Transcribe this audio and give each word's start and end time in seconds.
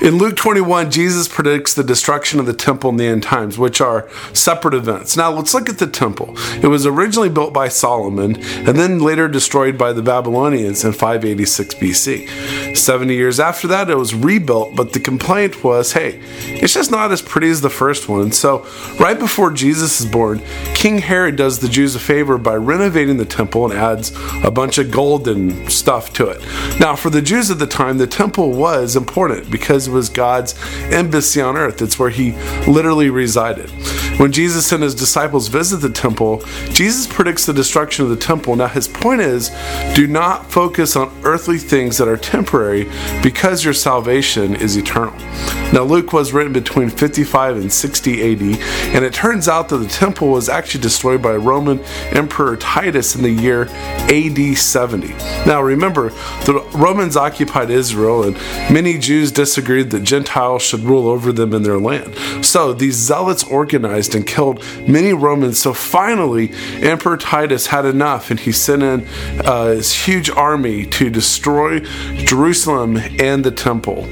In 0.00 0.16
Luke 0.16 0.36
21, 0.36 0.92
Jesus 0.92 1.26
predicts 1.26 1.74
the 1.74 1.82
destruction 1.82 2.38
of 2.38 2.46
the 2.46 2.52
temple 2.52 2.90
in 2.90 2.98
the 2.98 3.06
end 3.06 3.24
times, 3.24 3.58
which 3.58 3.80
are 3.80 4.08
separate 4.32 4.74
events. 4.74 5.16
Now, 5.16 5.32
let's 5.32 5.52
look 5.52 5.68
at 5.68 5.78
the 5.78 5.88
temple. 5.88 6.34
It 6.62 6.68
was 6.68 6.86
originally 6.86 7.28
built 7.28 7.52
by 7.52 7.66
Solomon 7.66 8.40
and 8.40 8.78
then 8.78 9.00
later 9.00 9.26
destroyed 9.26 9.76
by 9.76 9.92
the 9.92 10.00
Babylonians 10.00 10.84
in 10.84 10.92
586 10.92 11.74
BC. 11.74 12.76
70 12.76 13.12
years 13.12 13.40
after 13.40 13.66
that, 13.66 13.90
it 13.90 13.96
was 13.96 14.14
rebuilt, 14.14 14.76
but 14.76 14.92
the 14.92 15.00
complaint 15.00 15.64
was 15.64 15.92
hey, 15.92 16.20
it's 16.44 16.74
just 16.74 16.92
not 16.92 17.10
as 17.10 17.20
pretty 17.20 17.48
as 17.48 17.60
the 17.60 17.68
first 17.68 18.08
one. 18.08 18.30
So, 18.30 18.64
right 19.00 19.18
before 19.18 19.50
Jesus 19.50 20.00
is 20.00 20.06
born, 20.06 20.40
King 20.74 20.98
Herod 20.98 21.34
does 21.34 21.58
the 21.58 21.68
Jews 21.68 21.96
a 21.96 22.00
favor 22.00 22.38
by 22.38 22.54
renovating 22.54 23.16
the 23.16 23.24
temple 23.24 23.64
and 23.64 23.74
adds 23.74 24.12
a 24.44 24.50
bunch 24.50 24.78
of 24.78 24.92
gold 24.92 25.26
and 25.26 25.70
stuff 25.70 26.12
to 26.14 26.28
it. 26.28 26.40
Now, 26.78 26.94
for 26.94 27.10
the 27.10 27.20
Jews 27.20 27.50
at 27.50 27.58
the 27.58 27.66
time, 27.66 27.98
the 27.98 28.06
temple 28.06 28.52
was 28.52 28.94
important 28.94 29.50
because 29.50 29.87
was 29.88 30.08
God's 30.08 30.54
embassy 30.92 31.40
on 31.40 31.56
earth. 31.56 31.82
It's 31.82 31.98
where 31.98 32.10
he 32.10 32.32
literally 32.66 33.10
resided. 33.10 33.70
When 34.18 34.32
Jesus 34.32 34.72
and 34.72 34.82
his 34.82 34.96
disciples 34.96 35.46
visit 35.46 35.76
the 35.76 35.90
temple, 35.90 36.42
Jesus 36.70 37.06
predicts 37.06 37.46
the 37.46 37.52
destruction 37.52 38.04
of 38.04 38.10
the 38.10 38.16
temple. 38.16 38.56
Now, 38.56 38.66
his 38.66 38.88
point 38.88 39.20
is 39.20 39.50
do 39.94 40.08
not 40.08 40.50
focus 40.50 40.96
on 40.96 41.16
earthly 41.22 41.58
things 41.58 41.98
that 41.98 42.08
are 42.08 42.16
temporary 42.16 42.90
because 43.22 43.64
your 43.64 43.74
salvation 43.74 44.56
is 44.56 44.76
eternal. 44.76 45.14
Now, 45.72 45.84
Luke 45.84 46.12
was 46.12 46.32
written 46.32 46.52
between 46.52 46.90
55 46.90 47.58
and 47.58 47.72
60 47.72 48.32
AD, 48.32 48.60
and 48.96 49.04
it 49.04 49.12
turns 49.12 49.48
out 49.48 49.68
that 49.68 49.76
the 49.76 49.88
temple 49.88 50.30
was 50.30 50.48
actually 50.48 50.80
destroyed 50.80 51.22
by 51.22 51.36
Roman 51.36 51.78
Emperor 52.10 52.56
Titus 52.56 53.14
in 53.14 53.22
the 53.22 53.30
year 53.30 53.68
AD 54.08 54.58
70. 54.58 55.08
Now, 55.46 55.62
remember, 55.62 56.08
the 56.44 56.66
Romans 56.74 57.16
occupied 57.16 57.70
Israel, 57.70 58.24
and 58.24 58.34
many 58.72 58.98
Jews 58.98 59.30
disagreed 59.30 59.77
that 59.82 60.04
Gentiles 60.04 60.62
should 60.62 60.80
rule 60.80 61.08
over 61.08 61.32
them 61.32 61.52
in 61.52 61.62
their 61.62 61.78
land. 61.78 62.14
So 62.44 62.72
these 62.72 62.94
zealots 62.94 63.44
organized 63.44 64.14
and 64.14 64.26
killed 64.26 64.62
many 64.86 65.12
Romans. 65.12 65.58
So 65.58 65.72
finally, 65.72 66.52
Emperor 66.82 67.16
Titus 67.16 67.66
had 67.66 67.84
enough 67.84 68.30
and 68.30 68.38
he 68.38 68.52
sent 68.52 68.82
in 68.82 69.06
uh, 69.44 69.68
his 69.68 69.92
huge 69.92 70.30
army 70.30 70.86
to 70.86 71.10
destroy 71.10 71.80
Jerusalem 72.24 72.96
and 72.96 73.44
the 73.44 73.50
temple. 73.50 74.06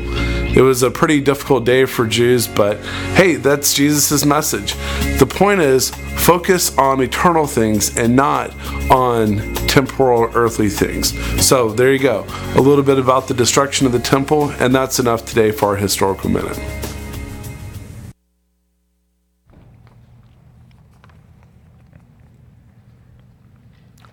It 0.57 0.63
was 0.63 0.83
a 0.83 0.91
pretty 0.91 1.21
difficult 1.21 1.67
day 1.67 1.85
for 1.85 2.07
Jews, 2.07 2.49
but 2.49 2.79
hey, 3.15 3.35
that's 3.35 3.75
Jesus' 3.75 4.25
message. 4.25 4.73
The 5.19 5.27
point 5.29 5.61
is, 5.61 5.91
focus 5.91 6.77
on 6.79 7.03
eternal 7.03 7.47
things 7.47 7.99
and 7.99 8.17
not 8.17 8.55
on 8.91 9.55
temporal 9.67 10.31
earthly 10.35 10.71
things. 10.71 11.13
So 11.47 11.69
there 11.69 11.93
you 11.93 11.99
go. 11.99 12.25
A 12.55 12.61
little 12.63 12.83
bit 12.83 12.99
about 12.99 13.29
the 13.29 13.35
destruction 13.35 13.87
of 13.87 13.93
the 13.93 13.99
temple, 13.99 14.51
and 14.53 14.75
that's 14.75 14.99
enough 14.99 15.27
today 15.27 15.51
for 15.51 15.67
our 15.67 15.77
historical 15.77 16.31
minute. 16.31 16.59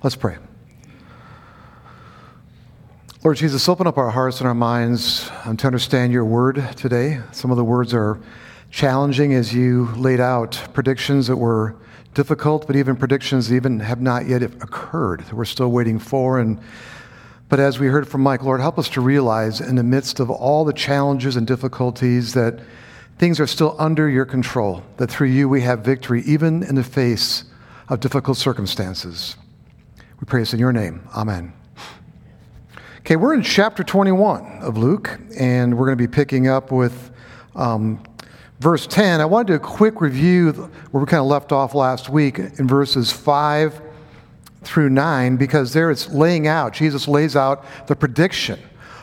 Let's 0.04 0.18
pray. 0.18 0.36
Lord 3.24 3.38
Jesus, 3.38 3.70
open 3.70 3.88
up 3.88 3.98
our 3.98 4.10
hearts 4.10 4.40
and 4.40 4.50
our 4.50 4.54
minds 4.54 5.32
um, 5.46 5.56
to 5.56 5.66
understand 5.66 6.12
your 6.12 6.26
word 6.26 6.62
today. 6.76 7.22
Some 7.32 7.52
of 7.52 7.58
the 7.58 7.64
words 7.64 7.94
are 7.94 8.20
challenging 8.70 9.34
as 9.34 9.54
you 9.54 9.86
laid 9.96 10.20
out 10.20 10.62
predictions 10.74 11.28
that 11.28 11.38
were 11.38 11.74
difficult, 12.14 12.68
but 12.68 12.76
even 12.76 12.98
predictions 12.98 13.48
that 13.48 13.56
even 13.56 13.80
have 13.80 14.02
not 14.02 14.28
yet 14.28 14.44
occurred 14.44 15.22
that 15.22 15.36
we're 15.36 15.46
still 15.46 15.72
waiting 15.72 16.00
for. 16.00 16.38
And 16.38 16.60
but 17.48 17.62
as 17.62 17.80
we 17.80 17.88
heard 17.88 18.10
from 18.10 18.20
Mike, 18.20 18.44
Lord, 18.44 18.60
help 18.60 18.78
us 18.78 18.90
to 18.90 19.00
realize 19.00 19.62
in 19.62 19.78
the 19.78 19.84
midst 19.84 20.20
of 20.20 20.30
all 20.30 20.66
the 20.66 20.74
challenges 20.74 21.38
and 21.38 21.48
difficulties 21.48 22.34
that 22.34 22.60
things 23.20 23.40
are 23.40 23.48
still 23.48 23.78
under 23.80 24.10
your 24.10 24.26
control, 24.26 24.84
that 24.98 25.10
through 25.10 25.30
you 25.30 25.48
we 25.48 25.62
have 25.62 25.80
victory, 25.80 26.24
even 26.24 26.62
in 26.62 26.76
the 26.76 26.84
face 26.84 27.46
of 27.88 28.02
difficult 28.02 28.36
circumstances. 28.36 29.38
We 30.20 30.26
pray 30.26 30.42
this 30.42 30.53
in 30.53 30.59
your 30.59 30.74
name. 30.74 31.08
Amen. 31.16 31.53
Okay, 33.06 33.18
we're 33.18 33.34
in 33.34 33.44
chapter 33.44 33.84
21 33.84 34.59
of 34.62 34.78
Luke, 34.78 35.19
and 35.38 35.78
we're 35.78 35.88
going 35.88 35.97
to 35.97 36.02
be 36.02 36.09
picking 36.09 36.47
up 36.47 36.72
with 36.72 37.12
um, 37.53 38.02
verse 38.62 38.88
10. 38.88 39.19
I 39.19 39.25
want 39.25 39.46
to 39.46 39.52
do 39.52 39.58
a 39.58 39.59
quick 39.59 40.00
review 40.00 40.53
where 40.53 41.03
we 41.03 41.06
kind 41.06 41.19
of 41.19 41.25
left 41.25 41.52
off 41.52 41.75
last 41.75 42.08
week 42.08 42.40
in 42.40 42.66
verses 42.66 43.12
5 43.12 43.81
through 44.62 44.90
9, 44.90 45.36
because 45.36 45.74
there 45.74 45.91
it's 45.91 46.12
laying 46.12 46.47
out, 46.47 46.72
Jesus 46.72 47.06
lays 47.06 47.36
out 47.36 47.66
the 47.88 47.96
prediction 47.97 48.58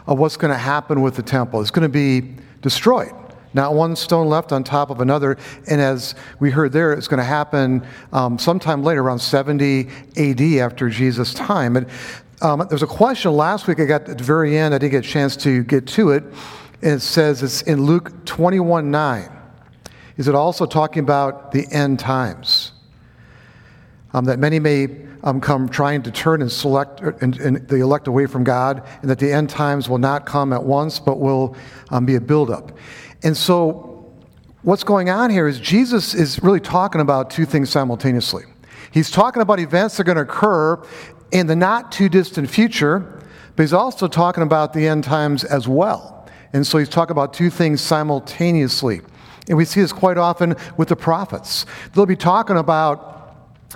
of 0.07 0.19
what's 0.19 0.39
going 0.39 0.51
to 0.51 0.57
happen 0.57 1.03
with 1.03 1.15
the 1.15 1.23
temple. 1.23 1.61
It's 1.61 1.71
going 1.71 1.83
to 1.83 1.91
be 1.91 2.37
destroyed. 2.63 3.13
Not 3.53 3.75
one 3.75 3.97
stone 3.97 4.29
left 4.29 4.51
on 4.53 4.65
top 4.65 4.89
of 4.89 5.03
another. 5.03 5.37
And 5.69 5.79
as 5.79 6.15
we 6.39 6.51
heard 6.51 6.73
there, 6.73 6.95
it's 6.95 7.09
going 7.09 7.19
to 7.19 7.25
happen 7.25 7.87
um, 8.15 8.39
sometime 8.39 8.83
later, 8.83 9.03
around 9.03 9.19
70 9.19 9.89
AD 10.17 10.41
after 10.41 10.89
Jesus' 10.89 11.35
time. 11.35 11.77
And 11.77 11.87
um, 12.43 12.61
there 12.61 12.69
was 12.71 12.83
a 12.83 12.87
question 12.87 13.33
last 13.33 13.67
week 13.67 13.81
I 13.81 13.85
got 13.85 14.09
at 14.09 14.19
the 14.19 14.25
very 14.25 14.57
end. 14.57 14.75
I 14.75 14.79
didn't 14.79 14.93
get 14.93 15.05
a 15.05 15.09
chance 15.09 15.37
to 15.39 15.63
get 15.65 15.87
to 15.89 16.11
it. 16.11 16.25
And 16.83 16.95
it 16.95 17.01
says 17.01 17.43
it's 17.43 17.63
in 17.63 17.85
Luke 17.85 18.25
21 18.25 18.91
9. 18.91 19.31
Is 20.17 20.29
it 20.29 20.35
also 20.35 20.67
talking 20.67 21.03
about 21.03 21.53
the 21.53 21.67
end 21.71 21.99
times? 21.99 22.73
Um, 24.13 24.25
that 24.25 24.39
many 24.39 24.59
may 24.59 24.89
um, 25.23 25.41
come 25.41 25.69
trying 25.69 26.03
to 26.03 26.11
turn 26.11 26.41
and 26.43 26.51
select 26.51 27.01
and, 27.01 27.39
and 27.39 27.69
the 27.69 27.77
elect 27.77 28.09
away 28.09 28.27
from 28.27 28.43
God, 28.43 28.87
and 29.03 29.11
that 29.11 29.19
the 29.19 29.31
end 29.31 29.51
times 29.51 29.89
will 29.89 29.99
not 29.99 30.27
come 30.27 30.53
at 30.53 30.65
once, 30.65 30.99
but 30.99 31.21
will 31.21 31.57
um, 31.91 32.07
be 32.07 32.17
a 32.17 32.21
buildup. 32.21 32.77
And 33.23 33.37
so, 33.37 34.11
what's 34.63 34.83
going 34.83 35.11
on 35.11 35.31
here 35.31 35.47
is 35.47 35.61
Jesus 35.61 36.15
is 36.15 36.43
really 36.43 36.61
talking 36.61 37.01
about 37.01 37.31
two 37.31 37.45
things 37.45 37.71
simultaneously. 37.71 38.45
He's 38.91 39.11
talking 39.11 39.43
about 39.43 39.61
events 39.61 39.97
that 39.97 40.03
are 40.03 40.15
going 40.15 40.17
to 40.17 40.23
occur 40.23 40.83
in 41.33 41.47
the 41.47 41.57
not 41.57 41.93
too 41.93 42.09
distant 42.09 42.51
future, 42.51 43.23
but 43.57 43.63
he's 43.63 43.73
also 43.73 44.09
talking 44.09 44.43
about 44.43 44.73
the 44.73 44.87
end 44.87 45.05
times 45.05 45.45
as 45.45 45.69
well. 45.69 46.29
And 46.53 46.67
so 46.67 46.79
he's 46.79 46.89
talking 46.89 47.13
about 47.13 47.33
two 47.33 47.51
things 47.51 47.81
simultaneously. 47.81 49.01
And 49.49 49.57
we 49.57 49.65
see 49.65 49.81
this 49.81 49.93
quite 49.93 50.19
often 50.19 50.57
with 50.77 50.89
the 50.89 50.97
prophets. 50.97 51.67
They'll 51.95 52.07
be 52.07 52.17
talking 52.17 52.57
about 52.57 53.10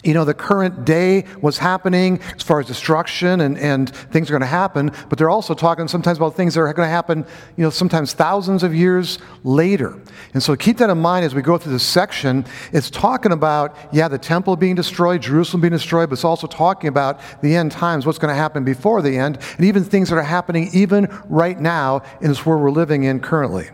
you 0.05 0.13
know, 0.13 0.25
the 0.25 0.35
current 0.35 0.85
day, 0.85 1.23
what's 1.41 1.59
happening 1.59 2.21
as 2.37 2.43
far 2.43 2.61
as 2.61 2.67
destruction 2.67 3.41
and, 3.41 3.59
and 3.59 3.91
things 3.91 4.29
are 4.29 4.33
going 4.33 4.41
to 4.41 4.47
happen, 4.47 4.93
but 5.09 5.19
they're 5.19 5.31
also 5.31 5.55
talking 5.55 5.89
sometimes 5.89 6.19
about 6.19 6.35
things 6.35 6.55
that 6.55 6.61
are 6.61 6.73
going 6.73 6.87
to 6.87 6.91
happen, 6.91 7.25
you 7.57 7.65
know, 7.65 7.71
sometimes 7.71 8.13
thousands 8.13 8.63
of 8.63 8.75
years 8.75 9.19
later. 9.43 9.99
And 10.35 10.43
so 10.43 10.55
keep 10.57 10.77
that 10.79 10.91
in 10.91 10.99
mind 10.99 11.25
as 11.25 11.35
we 11.35 11.43
go 11.43 11.57
through 11.57 11.73
this 11.73 11.83
section. 11.83 12.45
It's 12.73 12.91
talking 12.91 13.33
about, 13.33 13.77
yeah, 13.93 14.09
the 14.09 14.19
temple 14.19 14.57
being 14.57 14.75
destroyed, 14.75 15.23
Jerusalem 15.23 15.63
being 15.63 15.73
destroyed, 15.73 16.11
but 16.11 16.15
it's 16.15 16.25
also 16.25 16.47
talking 16.47 16.89
about 16.89 17.21
the 17.43 17.57
end 17.57 17.73
times, 17.73 18.05
what's 18.05 18.19
going 18.19 18.33
to 18.33 18.37
happen 18.37 18.65
before 18.65 19.01
the 19.01 19.17
end, 19.17 19.39
and 19.57 19.65
even 19.65 19.85
things 19.85 20.11
that 20.11 20.17
are 20.17 20.23
happening 20.23 20.69
even 20.73 21.09
right 21.29 21.59
now 21.59 22.03
in 22.21 22.29
this 22.29 22.45
world 22.45 22.63
we're 22.63 22.71
living 22.71 23.05
in 23.05 23.21
currently. 23.21 23.71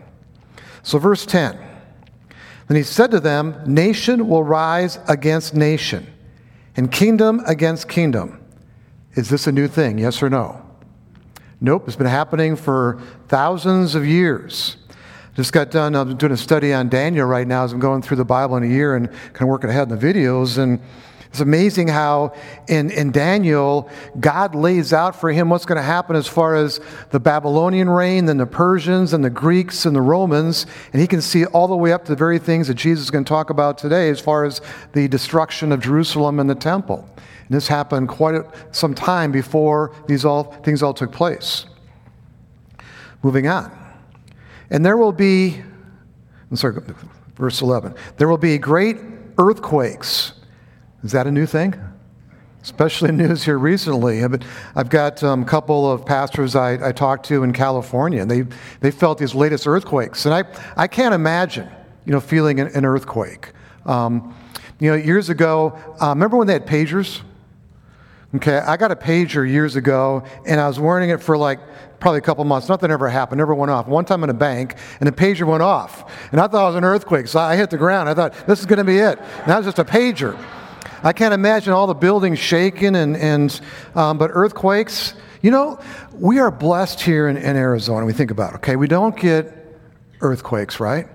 So, 0.83 0.97
verse 0.97 1.25
10. 1.25 1.57
Then 2.67 2.77
he 2.77 2.83
said 2.83 3.11
to 3.11 3.19
them, 3.19 3.61
Nation 3.65 4.29
will 4.29 4.43
rise 4.43 4.97
against 5.07 5.53
nation 5.53 6.07
and 6.75 6.91
kingdom 6.91 7.41
against 7.45 7.89
kingdom. 7.89 8.39
Is 9.15 9.29
this 9.29 9.47
a 9.47 9.51
new 9.51 9.67
thing? 9.67 9.97
Yes 9.97 10.21
or 10.23 10.29
no? 10.29 10.65
Nope, 11.59 11.83
it's 11.87 11.95
been 11.95 12.07
happening 12.07 12.55
for 12.55 13.01
thousands 13.27 13.93
of 13.93 14.05
years. 14.05 14.77
Just 15.35 15.53
got 15.53 15.71
done 15.71 15.95
I'm 15.95 16.17
doing 16.17 16.31
a 16.31 16.37
study 16.37 16.73
on 16.73 16.89
Daniel 16.89 17.25
right 17.25 17.47
now 17.47 17.63
as 17.63 17.71
I'm 17.71 17.79
going 17.79 18.01
through 18.01 18.17
the 18.17 18.25
Bible 18.25 18.57
in 18.57 18.63
a 18.63 18.67
year 18.67 18.95
and 18.95 19.09
kind 19.09 19.43
of 19.43 19.47
working 19.47 19.69
ahead 19.69 19.89
in 19.89 19.97
the 19.97 20.13
videos. 20.13 20.57
And 20.57 20.79
it's 21.31 21.39
amazing 21.39 21.87
how 21.87 22.33
in, 22.67 22.91
in 22.91 23.11
Daniel, 23.11 23.89
God 24.19 24.53
lays 24.53 24.91
out 24.91 25.15
for 25.15 25.31
him 25.31 25.49
what's 25.49 25.65
going 25.65 25.77
to 25.77 25.81
happen 25.81 26.17
as 26.17 26.27
far 26.27 26.55
as 26.55 26.81
the 27.11 27.21
Babylonian 27.21 27.89
reign, 27.89 28.25
then 28.25 28.35
the 28.35 28.45
Persians 28.45 29.13
and 29.13 29.23
the 29.23 29.29
Greeks 29.29 29.85
and 29.85 29.95
the 29.95 30.01
Romans. 30.01 30.65
And 30.91 31.01
he 31.01 31.07
can 31.07 31.21
see 31.21 31.45
all 31.45 31.69
the 31.69 31.75
way 31.75 31.93
up 31.93 32.03
to 32.03 32.11
the 32.11 32.17
very 32.17 32.37
things 32.37 32.67
that 32.67 32.73
Jesus 32.73 33.05
is 33.05 33.11
going 33.11 33.23
to 33.23 33.29
talk 33.29 33.49
about 33.49 33.77
today 33.77 34.09
as 34.09 34.19
far 34.19 34.43
as 34.43 34.59
the 34.91 35.07
destruction 35.07 35.71
of 35.71 35.79
Jerusalem 35.79 36.37
and 36.37 36.49
the 36.49 36.55
temple. 36.55 37.09
And 37.17 37.55
this 37.55 37.69
happened 37.69 38.09
quite 38.09 38.41
some 38.71 38.93
time 38.93 39.31
before 39.31 39.95
these 40.07 40.25
all, 40.25 40.43
things 40.63 40.83
all 40.83 40.93
took 40.93 41.13
place. 41.13 41.65
Moving 43.23 43.47
on. 43.47 43.71
And 44.69 44.85
there 44.85 44.97
will 44.97 45.13
be, 45.13 45.61
I'm 46.49 46.57
sorry, 46.57 46.75
verse 47.37 47.61
11, 47.61 47.95
there 48.17 48.27
will 48.27 48.37
be 48.37 48.57
great 48.57 48.97
earthquakes 49.37 50.33
is 51.03 51.11
that 51.11 51.27
a 51.27 51.31
new 51.31 51.45
thing? 51.45 51.75
Especially 52.63 53.11
news 53.23 53.43
here 53.43 53.57
recently. 53.57 54.23
I've 54.75 54.89
got 54.89 55.23
um, 55.23 55.43
a 55.43 55.45
couple 55.45 55.91
of 55.91 56.05
pastors 56.05 56.55
I, 56.55 56.89
I 56.89 56.91
talked 56.91 57.25
to 57.27 57.43
in 57.43 57.53
California, 57.53 58.21
and 58.21 58.29
they, 58.29 58.43
they 58.81 58.91
felt 58.91 59.17
these 59.17 59.33
latest 59.33 59.67
earthquakes. 59.67 60.25
And 60.25 60.33
I, 60.33 60.43
I 60.77 60.87
can't 60.87 61.13
imagine, 61.13 61.67
you 62.05 62.11
know, 62.11 62.19
feeling 62.19 62.59
an, 62.59 62.67
an 62.67 62.85
earthquake. 62.85 63.51
Um, 63.85 64.35
you 64.79 64.89
know, 64.89 64.95
years 64.95 65.29
ago, 65.29 65.77
uh, 66.01 66.09
remember 66.09 66.37
when 66.37 66.47
they 66.47 66.53
had 66.53 66.67
pagers? 66.67 67.21
Okay, 68.33 68.57
I 68.57 68.77
got 68.77 68.91
a 68.91 68.95
pager 68.95 69.49
years 69.49 69.75
ago, 69.75 70.23
and 70.47 70.59
I 70.61 70.67
was 70.67 70.79
wearing 70.79 71.09
it 71.09 71.21
for 71.21 71.37
like 71.37 71.59
probably 71.99 72.19
a 72.19 72.21
couple 72.21 72.45
months. 72.45 72.69
Nothing 72.69 72.89
ever 72.89 73.09
happened, 73.09 73.39
never 73.39 73.53
went 73.53 73.71
off. 73.71 73.87
One 73.87 74.05
time 74.05 74.23
in 74.23 74.29
a 74.29 74.33
bank, 74.33 74.75
and 74.99 75.09
a 75.09 75.11
pager 75.11 75.45
went 75.45 75.61
off. 75.61 76.09
And 76.31 76.39
I 76.39 76.47
thought 76.47 76.63
it 76.63 76.67
was 76.67 76.75
an 76.75 76.85
earthquake, 76.85 77.27
so 77.27 77.39
I 77.39 77.57
hit 77.57 77.69
the 77.69 77.77
ground. 77.77 78.07
I 78.07 78.13
thought, 78.13 78.33
this 78.47 78.59
is 78.59 78.65
going 78.65 78.77
to 78.77 78.85
be 78.85 78.97
it. 78.99 79.19
And 79.19 79.47
that 79.47 79.57
was 79.57 79.65
just 79.65 79.79
a 79.79 79.85
pager. 79.85 80.39
I 81.03 81.13
can't 81.13 81.33
imagine 81.33 81.73
all 81.73 81.87
the 81.87 81.93
buildings 81.93 82.39
shaking 82.39 82.95
and, 82.95 83.17
and 83.17 83.61
um, 83.95 84.17
but 84.17 84.31
earthquakes. 84.33 85.13
You 85.41 85.51
know, 85.51 85.79
we 86.13 86.39
are 86.39 86.51
blessed 86.51 87.01
here 87.01 87.27
in, 87.27 87.37
in 87.37 87.55
Arizona. 87.55 88.05
We 88.05 88.13
think 88.13 88.31
about 88.31 88.55
okay? 88.55 88.75
We 88.75 88.87
don't 88.87 89.15
get 89.15 89.57
earthquakes, 90.21 90.79
right? 90.79 91.07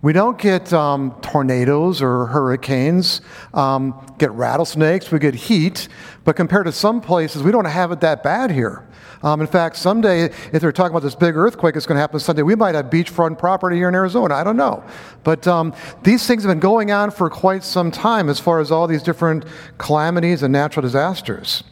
We 0.00 0.12
don't 0.12 0.38
get 0.38 0.72
um, 0.72 1.16
tornadoes 1.22 2.00
or 2.00 2.26
hurricanes, 2.26 3.20
um, 3.52 4.14
get 4.18 4.30
rattlesnakes, 4.30 5.10
we 5.10 5.18
get 5.18 5.34
heat, 5.34 5.88
but 6.24 6.36
compared 6.36 6.66
to 6.66 6.72
some 6.72 7.00
places, 7.00 7.42
we 7.42 7.50
don't 7.50 7.64
have 7.64 7.90
it 7.90 8.00
that 8.00 8.22
bad 8.22 8.52
here. 8.52 8.86
Um, 9.24 9.40
in 9.40 9.48
fact, 9.48 9.76
someday, 9.76 10.26
if 10.26 10.60
they're 10.60 10.70
talking 10.70 10.92
about 10.92 11.02
this 11.02 11.16
big 11.16 11.36
earthquake 11.36 11.74
that's 11.74 11.86
going 11.86 11.96
to 11.96 12.00
happen 12.00 12.20
Sunday, 12.20 12.42
we 12.42 12.54
might 12.54 12.76
have 12.76 12.86
beachfront 12.86 13.38
property 13.38 13.76
here 13.76 13.88
in 13.88 13.94
Arizona. 13.96 14.34
I 14.34 14.44
don't 14.44 14.56
know. 14.56 14.84
But 15.24 15.48
um, 15.48 15.74
these 16.04 16.24
things 16.26 16.44
have 16.44 16.50
been 16.50 16.60
going 16.60 16.92
on 16.92 17.10
for 17.10 17.28
quite 17.28 17.64
some 17.64 17.90
time 17.90 18.28
as 18.28 18.38
far 18.38 18.60
as 18.60 18.70
all 18.70 18.86
these 18.86 19.02
different 19.02 19.44
calamities 19.78 20.44
and 20.44 20.52
natural 20.52 20.82
disasters. 20.82 21.64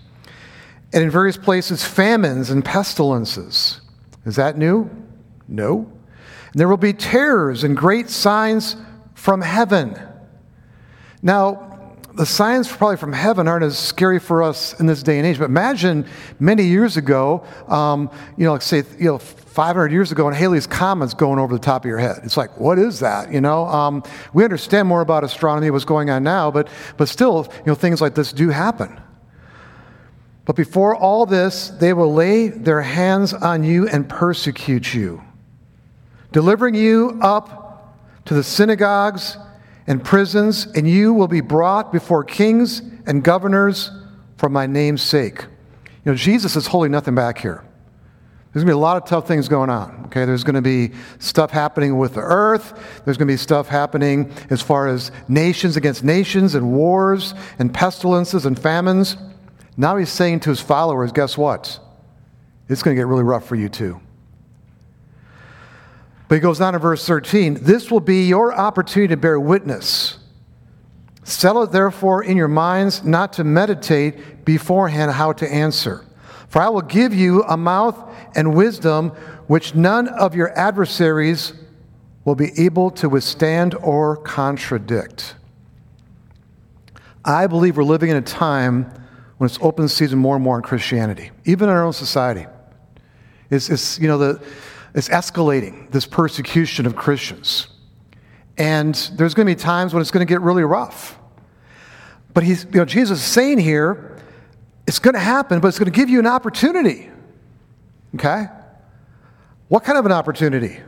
And 0.92 1.04
in 1.04 1.10
various 1.10 1.36
places, 1.36 1.84
famines 1.84 2.50
and 2.50 2.64
pestilences. 2.64 3.80
Is 4.24 4.34
that 4.34 4.58
new? 4.58 4.90
No. 5.46 5.92
There 6.56 6.68
will 6.68 6.78
be 6.78 6.94
terrors 6.94 7.64
and 7.64 7.76
great 7.76 8.08
signs 8.08 8.76
from 9.12 9.42
heaven. 9.42 10.00
Now, 11.20 11.98
the 12.14 12.24
signs 12.24 12.66
probably 12.66 12.96
from 12.96 13.12
heaven 13.12 13.46
aren't 13.46 13.62
as 13.62 13.78
scary 13.78 14.18
for 14.18 14.42
us 14.42 14.80
in 14.80 14.86
this 14.86 15.02
day 15.02 15.18
and 15.18 15.26
age, 15.26 15.38
but 15.38 15.44
imagine 15.44 16.06
many 16.40 16.64
years 16.64 16.96
ago, 16.96 17.44
um, 17.68 18.10
you 18.38 18.46
know, 18.46 18.52
like 18.52 18.62
say, 18.62 18.84
you 18.98 19.04
know, 19.04 19.18
500 19.18 19.92
years 19.92 20.12
ago, 20.12 20.28
and 20.28 20.34
Halley's 20.34 20.66
Comet's 20.66 21.12
going 21.12 21.38
over 21.38 21.52
the 21.52 21.62
top 21.62 21.84
of 21.84 21.88
your 21.90 21.98
head. 21.98 22.20
It's 22.24 22.38
like, 22.38 22.58
what 22.58 22.78
is 22.78 23.00
that? 23.00 23.30
You 23.30 23.42
know, 23.42 23.66
um, 23.66 24.02
we 24.32 24.42
understand 24.42 24.88
more 24.88 25.02
about 25.02 25.24
astronomy, 25.24 25.70
what's 25.70 25.84
going 25.84 26.08
on 26.08 26.24
now, 26.24 26.50
but, 26.50 26.68
but 26.96 27.10
still, 27.10 27.52
you 27.58 27.66
know, 27.66 27.74
things 27.74 28.00
like 28.00 28.14
this 28.14 28.32
do 28.32 28.48
happen. 28.48 28.98
But 30.46 30.56
before 30.56 30.96
all 30.96 31.26
this, 31.26 31.68
they 31.68 31.92
will 31.92 32.14
lay 32.14 32.48
their 32.48 32.80
hands 32.80 33.34
on 33.34 33.62
you 33.62 33.86
and 33.88 34.08
persecute 34.08 34.94
you 34.94 35.22
delivering 36.36 36.74
you 36.74 37.18
up 37.22 37.96
to 38.26 38.34
the 38.34 38.42
synagogues 38.42 39.38
and 39.86 40.04
prisons, 40.04 40.66
and 40.74 40.86
you 40.86 41.14
will 41.14 41.28
be 41.28 41.40
brought 41.40 41.90
before 41.90 42.22
kings 42.22 42.82
and 43.06 43.24
governors 43.24 43.90
for 44.36 44.50
my 44.50 44.66
name's 44.66 45.00
sake. 45.00 45.40
You 46.04 46.12
know, 46.12 46.14
Jesus 46.14 46.54
is 46.54 46.66
holding 46.66 46.92
nothing 46.92 47.14
back 47.14 47.38
here. 47.38 47.64
There's 48.52 48.64
going 48.64 48.66
to 48.66 48.72
be 48.72 48.74
a 48.74 48.76
lot 48.76 48.98
of 48.98 49.08
tough 49.08 49.26
things 49.26 49.48
going 49.48 49.70
on. 49.70 50.02
Okay, 50.08 50.26
there's 50.26 50.44
going 50.44 50.56
to 50.56 50.60
be 50.60 50.92
stuff 51.20 51.50
happening 51.50 51.96
with 51.96 52.12
the 52.12 52.20
earth. 52.20 53.02
There's 53.06 53.16
going 53.16 53.28
to 53.28 53.32
be 53.32 53.38
stuff 53.38 53.68
happening 53.68 54.30
as 54.50 54.60
far 54.60 54.88
as 54.88 55.12
nations 55.28 55.78
against 55.78 56.04
nations 56.04 56.54
and 56.54 56.70
wars 56.70 57.32
and 57.58 57.72
pestilences 57.72 58.44
and 58.44 58.58
famines. 58.58 59.16
Now 59.78 59.96
he's 59.96 60.10
saying 60.10 60.40
to 60.40 60.50
his 60.50 60.60
followers, 60.60 61.12
guess 61.12 61.38
what? 61.38 61.80
It's 62.68 62.82
going 62.82 62.94
to 62.94 63.00
get 63.00 63.06
really 63.06 63.24
rough 63.24 63.46
for 63.46 63.56
you 63.56 63.70
too. 63.70 64.02
But 66.28 66.36
he 66.36 66.40
goes 66.40 66.60
on 66.60 66.74
in 66.74 66.80
verse 66.80 67.06
13 67.06 67.58
This 67.62 67.90
will 67.90 68.00
be 68.00 68.26
your 68.26 68.54
opportunity 68.54 69.08
to 69.08 69.16
bear 69.16 69.38
witness. 69.38 70.18
Settle 71.24 71.64
it 71.64 71.72
therefore 71.72 72.22
in 72.22 72.36
your 72.36 72.48
minds 72.48 73.02
not 73.04 73.32
to 73.34 73.44
meditate 73.44 74.44
beforehand 74.44 75.10
how 75.12 75.32
to 75.34 75.52
answer. 75.52 76.04
For 76.48 76.62
I 76.62 76.68
will 76.68 76.82
give 76.82 77.12
you 77.12 77.42
a 77.44 77.56
mouth 77.56 77.98
and 78.36 78.54
wisdom 78.54 79.10
which 79.48 79.74
none 79.74 80.08
of 80.08 80.34
your 80.34 80.56
adversaries 80.56 81.52
will 82.24 82.34
be 82.36 82.52
able 82.58 82.90
to 82.90 83.08
withstand 83.08 83.74
or 83.74 84.16
contradict. 84.16 85.34
I 87.24 87.46
believe 87.48 87.76
we're 87.76 87.84
living 87.84 88.10
in 88.10 88.16
a 88.16 88.22
time 88.22 88.92
when 89.38 89.46
it's 89.46 89.58
open 89.60 89.88
season 89.88 90.18
more 90.18 90.36
and 90.36 90.44
more 90.44 90.56
in 90.56 90.62
Christianity, 90.62 91.30
even 91.44 91.68
in 91.68 91.74
our 91.74 91.84
own 91.84 91.92
society. 91.92 92.46
It's, 93.50 93.68
it's 93.68 93.98
you 93.98 94.08
know, 94.08 94.18
the, 94.18 94.42
it's 94.96 95.10
escalating, 95.10 95.90
this 95.90 96.06
persecution 96.06 96.86
of 96.86 96.96
Christians. 96.96 97.68
And 98.56 98.94
there's 99.14 99.34
going 99.34 99.46
to 99.46 99.54
be 99.54 99.60
times 99.60 99.92
when 99.92 100.00
it's 100.00 100.10
going 100.10 100.26
to 100.26 100.30
get 100.30 100.40
really 100.40 100.64
rough. 100.64 101.18
But 102.32 102.44
he's, 102.44 102.64
you 102.64 102.78
know, 102.78 102.86
Jesus 102.86 103.18
is 103.20 103.24
saying 103.24 103.58
here, 103.58 104.16
it's 104.86 104.98
going 104.98 105.14
to 105.14 105.20
happen, 105.20 105.60
but 105.60 105.68
it's 105.68 105.78
going 105.78 105.92
to 105.92 105.96
give 105.96 106.08
you 106.08 106.18
an 106.18 106.26
opportunity. 106.26 107.10
Okay? 108.14 108.46
What 109.68 109.84
kind 109.84 109.98
of 109.98 110.06
an 110.06 110.12
opportunity? 110.12 110.80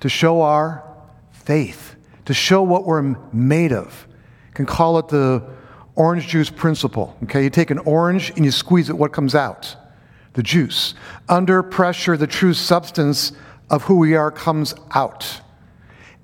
To 0.00 0.08
show 0.08 0.42
our 0.42 0.84
faith, 1.32 1.96
to 2.26 2.34
show 2.34 2.62
what 2.62 2.84
we're 2.84 3.02
made 3.32 3.72
of. 3.72 4.06
You 4.48 4.54
can 4.54 4.66
call 4.66 4.98
it 4.98 5.08
the 5.08 5.42
orange 5.96 6.28
juice 6.28 6.50
principle. 6.50 7.16
Okay? 7.24 7.42
You 7.42 7.50
take 7.50 7.70
an 7.70 7.78
orange 7.80 8.30
and 8.36 8.44
you 8.44 8.52
squeeze 8.52 8.88
it, 8.88 8.96
what 8.96 9.12
comes 9.12 9.34
out? 9.34 9.74
The 10.34 10.42
juice. 10.42 10.94
Under 11.28 11.62
pressure, 11.62 12.16
the 12.16 12.26
true 12.26 12.54
substance 12.54 13.32
of 13.68 13.84
who 13.84 13.96
we 13.96 14.14
are 14.14 14.30
comes 14.30 14.74
out. 14.94 15.40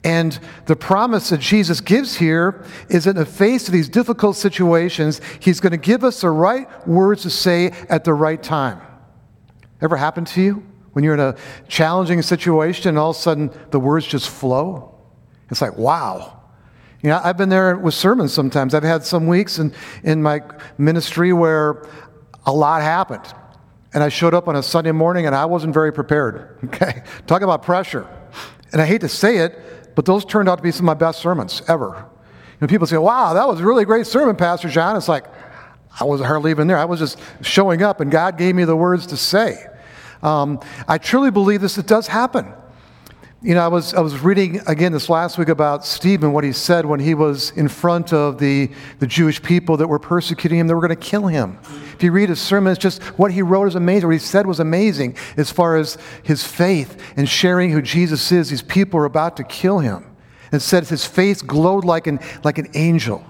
And 0.05 0.39
the 0.67 0.77
promise 0.77 1.31
that 1.31 1.41
Jesus 1.41 1.81
gives 1.81 2.17
here 2.17 2.65
is 2.89 3.05
that 3.05 3.11
in 3.11 3.17
the 3.17 3.27
face 3.27 3.67
of 3.67 3.73
these 3.73 3.89
difficult 3.89 4.37
situations, 4.37 5.21
he's 5.41 5.59
going 5.59 5.73
to 5.73 5.77
give 5.77 6.05
us 6.05 6.21
the 6.21 6.31
right 6.31 6.69
words 6.87 7.23
to 7.23 7.31
say 7.31 7.73
at 7.89 8.05
the 8.05 8.15
right 8.15 8.41
time. 8.41 8.81
Ever 9.81 9.97
happened 9.97 10.29
to 10.29 10.43
you? 10.43 10.65
When 10.93 11.05
you're 11.05 11.15
in 11.15 11.21
a 11.21 11.37
challenging 11.69 12.23
situation 12.23 12.91
and 12.91 12.99
all 12.99 13.11
of 13.11 13.17
a 13.17 13.19
sudden 13.19 13.51
the 13.71 13.81
words 13.81 14.07
just 14.07 14.31
flow? 14.31 14.95
It's 15.51 15.61
like, 15.61 15.77
wow. 15.77 16.41
You 17.03 17.11
know, 17.11 17.21
I've 17.23 17.37
been 17.37 17.49
there 17.49 17.77
with 17.77 17.95
sermons 17.95 18.33
sometimes. 18.33 18.75
I've 18.75 18.83
had 18.83 19.05
some 19.05 19.27
weeks 19.27 19.59
in, 19.59 19.73
in 20.05 20.23
my 20.23 20.41
ministry 20.79 21.33
where 21.33 21.85
a 22.47 22.53
lot 22.53 22.81
happened 22.81 23.25
and 23.97 24.05
I 24.05 24.11
showed 24.11 24.35
up 24.35 24.47
on 24.47 24.57
a 24.57 24.63
Sunday 24.63 24.93
morning 24.93 25.25
and 25.25 25.35
I 25.35 25.47
wasn't 25.47 25.73
very 25.73 25.91
prepared. 25.91 26.59
Okay? 26.67 27.03
Talk 27.27 27.41
about 27.41 27.63
pressure. 27.63 28.07
And 28.71 28.83
I 28.83 28.85
hate 28.85 29.01
to 29.01 29.09
say 29.09 29.39
it, 29.39 29.95
but 29.95 30.05
those 30.05 30.23
turned 30.27 30.51
out 30.51 30.57
to 30.57 30.63
be 30.63 30.71
some 30.71 30.87
of 30.87 30.89
my 30.89 30.95
best 30.95 31.21
sermons 31.21 31.63
ever. 31.67 32.05
And 32.61 32.69
people 32.69 32.87
say, 32.87 32.99
wow, 32.99 33.33
that 33.33 33.49
was 33.49 33.61
a 33.61 33.65
really 33.65 33.87
great 33.87 34.07
sermon, 34.07 34.37
Pastor 34.37 34.69
John. 34.69 34.97
It's 34.99 35.09
like, 35.09 35.25
I 35.99 36.05
wasn't 36.05 36.27
hardly 36.27 36.51
even 36.51 36.67
there. 36.67 36.77
I 36.77 36.85
was 36.85 37.01
just 37.01 37.19
showing 37.41 37.83
up, 37.83 38.03
and 38.03 38.11
God 38.11 38.37
gave 38.37 38.55
me 38.55 38.65
the 38.65 38.77
words 38.77 39.07
to 39.07 39.17
say. 39.17 39.67
Um, 40.23 40.61
I 40.87 40.99
truly 40.99 41.31
believe 41.31 41.63
this 41.63 41.79
it 41.79 41.87
does 41.87 42.07
happen. 42.07 42.53
You 43.47 43.55
know, 43.55 43.65
I 43.65 43.69
was, 43.69 43.95
I 43.95 44.01
was 44.01 44.19
reading 44.19 44.61
again 44.67 44.91
this 44.91 45.09
last 45.09 45.39
week 45.39 45.51
about 45.51 45.85
Stephen, 45.85 46.33
what 46.33 46.43
he 46.43 46.51
said 46.51 46.85
when 46.85 46.99
he 46.99 47.15
was 47.15 47.53
in 47.53 47.69
front 47.69 48.13
of 48.13 48.39
the, 48.39 48.69
the 48.99 49.07
Jewish 49.07 49.41
people 49.41 49.77
that 49.77 49.87
were 49.87 50.01
persecuting 50.01 50.59
him, 50.59 50.67
they 50.67 50.75
were 50.75 50.81
going 50.81 50.89
to 50.89 50.97
kill 50.97 51.29
him. 51.29 51.57
If 51.95 52.03
you 52.03 52.11
read 52.11 52.29
his 52.29 52.41
sermon, 52.41 52.73
it's 52.73 52.83
just 52.83 53.01
what 53.17 53.31
he 53.31 53.43
wrote 53.43 53.69
is 53.69 53.77
amazing. 53.77 54.09
What 54.09 54.15
he 54.15 54.19
said 54.19 54.49
was 54.49 54.59
amazing 54.59 55.17
as 55.37 55.53
far 55.53 55.77
as 55.77 55.97
his 56.25 56.43
faith 56.43 57.01
and 57.17 57.29
sharing 57.29 57.71
who 57.71 57.81
Jesus 57.81 58.33
is. 58.33 58.51
These 58.51 58.63
people 58.63 58.99
are 58.99 59.05
about 59.05 59.37
to 59.37 59.45
kill 59.45 59.79
him. 59.79 60.05
And 60.51 60.61
said 60.61 60.85
his 60.89 61.05
face 61.05 61.41
glowed 61.41 61.85
like 61.85 62.09
an, 62.09 62.19
like 62.43 62.59
an 62.59 62.67
angel. 62.75 63.25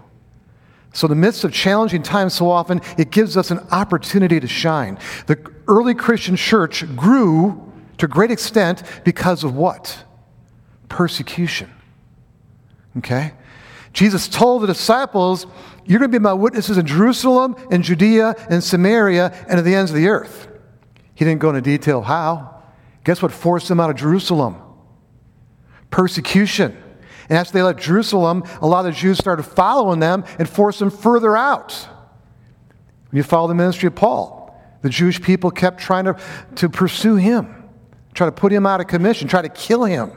So, 0.95 1.07
in 1.09 1.11
the 1.11 1.17
midst 1.17 1.45
of 1.45 1.53
challenging 1.53 2.03
times, 2.03 2.33
so 2.33 2.49
often, 2.49 2.81
it 2.97 3.11
gives 3.11 3.37
us 3.37 3.51
an 3.51 3.59
opportunity 3.71 4.41
to 4.41 4.49
shine. 4.49 4.99
The 5.27 5.39
early 5.69 5.95
Christian 5.95 6.37
church 6.37 6.87
grew 6.97 7.71
to 7.99 8.07
a 8.07 8.09
great 8.09 8.31
extent 8.31 8.83
because 9.05 9.45
of 9.45 9.55
what? 9.55 10.05
Persecution. 10.89 11.71
Okay? 12.99 13.33
Jesus 13.93 14.29
told 14.29 14.63
the 14.63 14.67
disciples, 14.67 15.47
You're 15.85 15.99
going 15.99 16.11
to 16.11 16.19
be 16.19 16.23
my 16.23 16.33
witnesses 16.33 16.79
in 16.79 16.87
Jerusalem, 16.87 17.57
in 17.71 17.83
Judea, 17.83 18.35
in 18.51 18.61
Samaria, 18.61 19.33
and 19.49 19.59
at 19.59 19.65
the 19.65 19.75
ends 19.75 19.91
of 19.91 19.97
the 19.97 20.09
earth. 20.09 20.49
He 21.15 21.25
didn't 21.25 21.41
go 21.41 21.49
into 21.49 21.63
detail 21.63 22.03
how. 22.03 22.63
Guess 23.05 23.23
what 23.23 23.33
forced 23.33 23.69
them 23.69 23.81
out 23.81 23.91
of 23.91 23.97
Jerusalem? 23.97 24.57
Persecution. 25.91 26.77
And 27.29 27.39
after 27.39 27.53
they 27.53 27.63
left 27.63 27.81
Jerusalem, 27.81 28.45
a 28.61 28.67
lot 28.67 28.87
of 28.87 28.95
the 28.95 29.01
Jews 29.01 29.19
started 29.19 29.45
following 29.45 30.01
them 30.01 30.25
and 30.39 30.49
forced 30.49 30.79
them 30.79 30.91
further 30.91 31.37
out. 31.37 31.73
When 33.11 33.17
you 33.19 33.23
follow 33.23 33.49
the 33.49 33.55
ministry 33.55 33.87
of 33.87 33.95
Paul, 33.95 34.61
the 34.83 34.91
Jewish 34.91 35.21
people 35.23 35.51
kept 35.51 35.81
trying 35.81 36.05
to, 36.05 36.17
to 36.57 36.69
pursue 36.69 37.17
him 37.17 37.57
try 38.17 38.27
to 38.27 38.33
put 38.33 38.51
him 38.51 38.67
out 38.67 38.81
of 38.81 38.87
commission, 38.87 39.29
try 39.29 39.43
to 39.43 39.49
kill 39.49 39.85
him. 39.85 40.11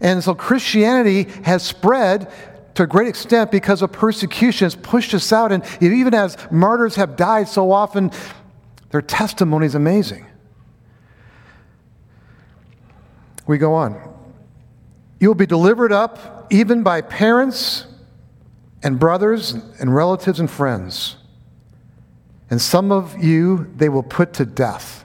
And 0.00 0.22
so 0.22 0.34
Christianity 0.34 1.24
has 1.44 1.62
spread 1.62 2.32
to 2.74 2.84
a 2.84 2.86
great 2.86 3.08
extent 3.08 3.50
because 3.50 3.82
of 3.82 3.90
persecution. 3.90 4.66
It's 4.66 4.76
pushed 4.76 5.12
us 5.12 5.32
out. 5.32 5.50
And 5.50 5.64
even 5.80 6.14
as 6.14 6.36
martyrs 6.50 6.94
have 6.96 7.16
died 7.16 7.48
so 7.48 7.72
often, 7.72 8.12
their 8.90 9.02
testimony 9.02 9.66
is 9.66 9.74
amazing. 9.74 10.26
We 13.46 13.58
go 13.58 13.74
on. 13.74 14.00
You 15.18 15.28
will 15.28 15.34
be 15.34 15.46
delivered 15.46 15.90
up 15.90 16.46
even 16.50 16.82
by 16.82 17.00
parents 17.00 17.86
and 18.82 18.98
brothers 18.98 19.54
and 19.80 19.94
relatives 19.94 20.38
and 20.38 20.50
friends. 20.50 21.16
And 22.50 22.62
some 22.62 22.92
of 22.92 23.22
you 23.22 23.72
they 23.76 23.88
will 23.88 24.02
put 24.02 24.32
to 24.34 24.46
death. 24.46 25.04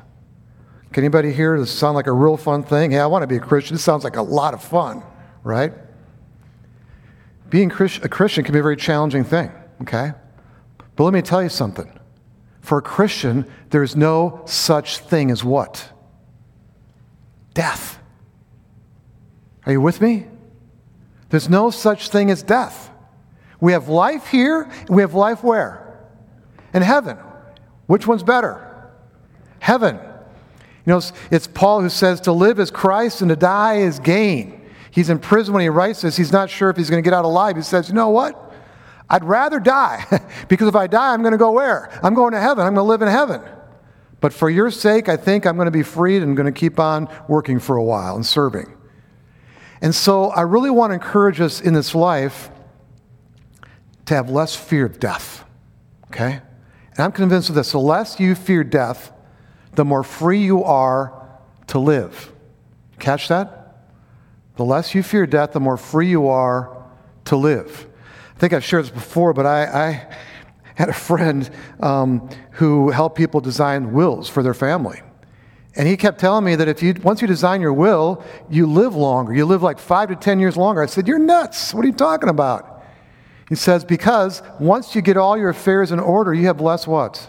Can 0.94 1.04
anybody 1.04 1.34
hear 1.34 1.60
this 1.60 1.72
sound 1.72 1.96
like 1.96 2.06
a 2.06 2.12
real 2.12 2.38
fun 2.38 2.62
thing? 2.62 2.92
Hey, 2.92 3.00
I 3.00 3.08
want 3.08 3.24
to 3.24 3.28
be 3.28 3.38
a 3.38 3.40
Christian. 3.40 3.74
This 3.74 3.84
sounds 3.84 4.04
like 4.04 4.16
a 4.16 4.22
lot 4.22 4.54
of 4.54 4.64
fun, 4.64 5.02
right? 5.44 5.74
Being 7.50 7.72
a 7.72 8.10
Christian 8.10 8.44
can 8.44 8.54
be 8.54 8.60
a 8.60 8.64
very 8.64 8.78
challenging 8.78 9.24
thing, 9.24 9.52
okay? 9.82 10.12
But 10.96 11.04
let 11.04 11.14
me 11.14 11.24
tell 11.24 11.42
you 11.42 11.50
something. 11.50 11.92
For 12.62 12.78
a 12.78 12.82
Christian, 12.82 13.52
there's 13.72 13.96
no 13.96 14.44
such 14.46 15.00
thing 15.00 15.32
as 15.32 15.44
what? 15.44 15.92
Death. 17.56 18.00
Are 19.66 19.72
you 19.72 19.82
with 19.82 20.00
me? 20.00 20.28
There's 21.30 21.50
no 21.50 21.72
such 21.72 22.10
thing 22.10 22.30
as 22.30 22.44
death. 22.44 22.92
We 23.60 23.72
have 23.72 23.88
life 23.90 24.28
here, 24.28 24.70
we 24.90 25.02
have 25.02 25.16
life 25.16 25.44
where? 25.44 26.08
In 26.72 26.84
heaven. 26.84 27.18
Which 27.88 28.06
one's 28.06 28.24
better? 28.24 28.92
Heaven. 29.58 30.00
You 30.86 30.92
know, 30.92 30.98
it's, 30.98 31.14
it's 31.32 31.48
Paul 31.48 31.82
who 31.82 31.90
says 31.90 32.22
to 32.22 32.32
live 32.32 32.60
is 32.60 32.70
Christ 32.70 33.22
and 33.22 33.30
to 33.30 33.36
die 33.36 33.78
is 33.78 34.00
gain. 34.00 34.62
He's 34.92 35.10
in 35.10 35.20
prison 35.20 35.54
when 35.54 35.62
he 35.62 35.70
writes 35.70 36.02
this. 36.02 36.18
He's 36.18 36.32
not 36.32 36.50
sure 36.50 36.70
if 36.70 36.78
he's 36.78 36.90
going 36.90 37.02
to 37.02 37.08
get 37.08 37.16
out 37.16 37.26
alive. 37.26 37.56
He 37.56 37.62
says, 37.62 37.90
You 37.90 37.96
know 37.96 38.10
what? 38.10 38.52
I'd 39.10 39.24
rather 39.24 39.60
die 39.60 40.06
because 40.48 40.68
if 40.68 40.76
I 40.76 40.88
die, 40.88 41.14
I'm 41.14 41.22
going 41.22 41.32
to 41.32 41.38
go 41.38 41.52
where? 41.52 41.90
I'm 42.04 42.14
going 42.14 42.34
to 42.34 42.40
heaven. 42.40 42.66
I'm 42.66 42.74
going 42.74 42.86
to 42.86 42.90
live 42.90 43.02
in 43.02 43.08
heaven. 43.08 43.42
But 44.22 44.34
for 44.34 44.50
your 44.50 44.72
sake, 44.72 45.10
I 45.10 45.18
think 45.18 45.46
I'm 45.46 45.56
going 45.56 45.66
to 45.66 45.72
be 45.72 45.84
freed 45.84 46.24
and 46.24 46.36
going 46.38 46.52
to 46.52 46.58
keep 46.58 46.80
on 46.80 47.10
working 47.28 47.60
for 47.60 47.76
a 47.76 47.84
while 47.84 48.16
and 48.16 48.26
serving. 48.26 48.74
And 49.82 49.94
so 49.94 50.30
I 50.30 50.42
really 50.42 50.70
want 50.70 50.92
to 50.92 50.94
encourage 50.94 51.42
us 51.42 51.60
in 51.60 51.74
this 51.74 51.94
life 51.94 52.50
to 54.06 54.16
have 54.16 54.30
less 54.30 54.56
fear 54.56 54.86
of 54.86 55.00
death. 55.00 55.44
Okay? 56.06 56.42
And 56.92 57.00
I'm 57.00 57.12
convinced 57.12 57.50
of 57.50 57.56
this 57.56 57.72
the 57.72 57.80
less 57.80 58.20
you 58.20 58.36
fear 58.36 58.64
death, 58.64 59.12
the 59.76 59.86
more 59.86 60.04
free 60.04 60.44
you 60.44 60.64
are 60.64 61.14
to 61.68 61.80
live. 61.80 62.32
Catch 63.00 63.28
that? 63.28 63.90
The 64.56 64.66
less 64.66 64.94
you 64.94 65.04
fear 65.04 65.26
death, 65.26 65.54
the 65.54 65.60
more 65.60 65.78
free 65.78 66.10
you 66.10 66.28
are 66.28 66.84
to 67.26 67.36
live. 67.36 67.88
I 68.36 68.40
think 68.40 68.54
I've 68.54 68.64
shared 68.64 68.86
this 68.86 68.92
before, 68.92 69.34
but 69.34 69.46
I, 69.46 69.64
I 69.66 70.16
had 70.76 70.90
a 70.90 70.94
friend 70.94 71.50
um, 71.80 72.30
who 72.52 72.92
helped 72.92 73.18
people 73.18 73.42
design 73.42 73.94
wills 73.94 74.30
for 74.30 74.44
their 74.44 74.54
family. 74.54 75.02
And 75.76 75.88
he 75.88 75.98
kept 75.98 76.20
telling 76.20 76.46
me 76.46 76.56
that 76.56 76.68
if 76.68 76.84
you 76.84 76.94
once 77.02 77.22
you 77.22 77.28
design 77.28 77.60
your 77.60 77.74
will, 77.74 78.24
you 78.48 78.68
live 78.68 78.96
longer. 78.96 79.34
You 79.34 79.46
live 79.46 79.64
like 79.64 79.80
five 79.80 80.10
to 80.10 80.16
ten 80.16 80.40
years 80.40 80.56
longer. 80.56 80.84
I 80.84 80.86
said, 80.86 81.08
You're 81.08 81.18
nuts. 81.18 81.74
What 81.74 81.84
are 81.84 81.88
you 81.88 81.96
talking 81.96 82.30
about? 82.30 82.84
He 83.50 83.56
says, 83.56 83.84
Because 83.84 84.44
once 84.60 84.96
you 84.96 85.02
get 85.02 85.18
all 85.18 85.36
your 85.36 85.50
affairs 85.50 85.92
in 85.92 86.00
order, 86.00 86.32
you 86.32 86.46
have 86.46 86.62
less 86.62 86.86
what? 86.86 87.28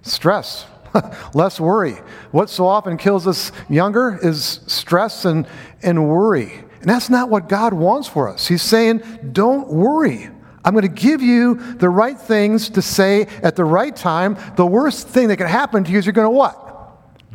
Stress, 0.00 0.66
less 1.34 1.58
worry. 1.60 1.96
What 2.30 2.50
so 2.50 2.66
often 2.66 2.96
kills 2.96 3.26
us 3.26 3.52
younger 3.68 4.18
is 4.22 4.60
stress 4.66 5.24
and, 5.24 5.46
and 5.82 6.08
worry. 6.08 6.52
And 6.80 6.90
that's 6.90 7.10
not 7.10 7.30
what 7.30 7.48
God 7.48 7.72
wants 7.72 8.08
for 8.08 8.28
us. 8.28 8.46
He's 8.46 8.62
saying, 8.62 9.02
Don't 9.32 9.68
worry. 9.68 10.28
I'm 10.66 10.72
going 10.72 10.82
to 10.82 10.88
give 10.88 11.20
you 11.20 11.56
the 11.74 11.90
right 11.90 12.18
things 12.18 12.70
to 12.70 12.82
say 12.82 13.22
at 13.42 13.54
the 13.54 13.64
right 13.64 13.94
time. 13.94 14.38
The 14.56 14.64
worst 14.64 15.08
thing 15.08 15.28
that 15.28 15.36
can 15.36 15.46
happen 15.46 15.84
to 15.84 15.90
you 15.90 15.98
is 15.98 16.06
you're 16.06 16.14
going 16.14 16.26
to 16.26 16.30
what? 16.30 16.64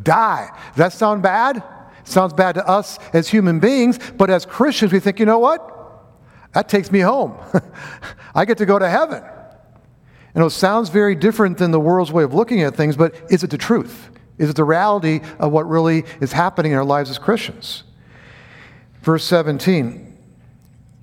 die. 0.02 0.50
Does 0.70 0.76
that 0.76 0.92
sound 0.92 1.22
bad? 1.22 1.56
It 1.56 2.08
sounds 2.08 2.32
bad 2.32 2.56
to 2.56 2.66
us 2.66 2.98
as 3.12 3.28
human 3.28 3.60
beings, 3.60 3.98
but 4.16 4.30
as 4.30 4.46
Christians, 4.46 4.92
we 4.92 5.00
think, 5.00 5.18
you 5.18 5.26
know 5.26 5.38
what? 5.38 5.76
That 6.52 6.68
takes 6.68 6.90
me 6.90 7.00
home. 7.00 7.36
I 8.34 8.44
get 8.44 8.58
to 8.58 8.66
go 8.66 8.78
to 8.78 8.88
heaven. 8.88 9.22
And 10.34 10.44
it 10.44 10.50
sounds 10.50 10.88
very 10.90 11.14
different 11.14 11.58
than 11.58 11.70
the 11.70 11.80
world's 11.80 12.12
way 12.12 12.22
of 12.22 12.34
looking 12.34 12.62
at 12.62 12.76
things, 12.76 12.96
but 12.96 13.14
is 13.30 13.42
it 13.42 13.50
the 13.50 13.58
truth? 13.58 14.10
Is 14.38 14.48
it 14.48 14.56
the 14.56 14.64
reality 14.64 15.20
of 15.38 15.52
what 15.52 15.68
really 15.68 16.04
is 16.20 16.32
happening 16.32 16.72
in 16.72 16.78
our 16.78 16.84
lives 16.84 17.10
as 17.10 17.18
Christians? 17.18 17.82
Verse 19.02 19.24
17 19.24 20.16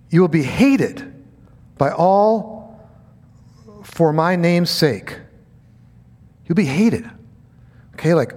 You 0.10 0.22
will 0.22 0.28
be 0.28 0.44
hated 0.44 1.14
by 1.78 1.92
all 1.92 2.80
for 3.84 4.12
my 4.12 4.36
name's 4.36 4.70
sake. 4.70 5.20
You'll 6.46 6.56
be 6.56 6.66
hated. 6.66 7.10
Okay, 7.94 8.14
like 8.14 8.34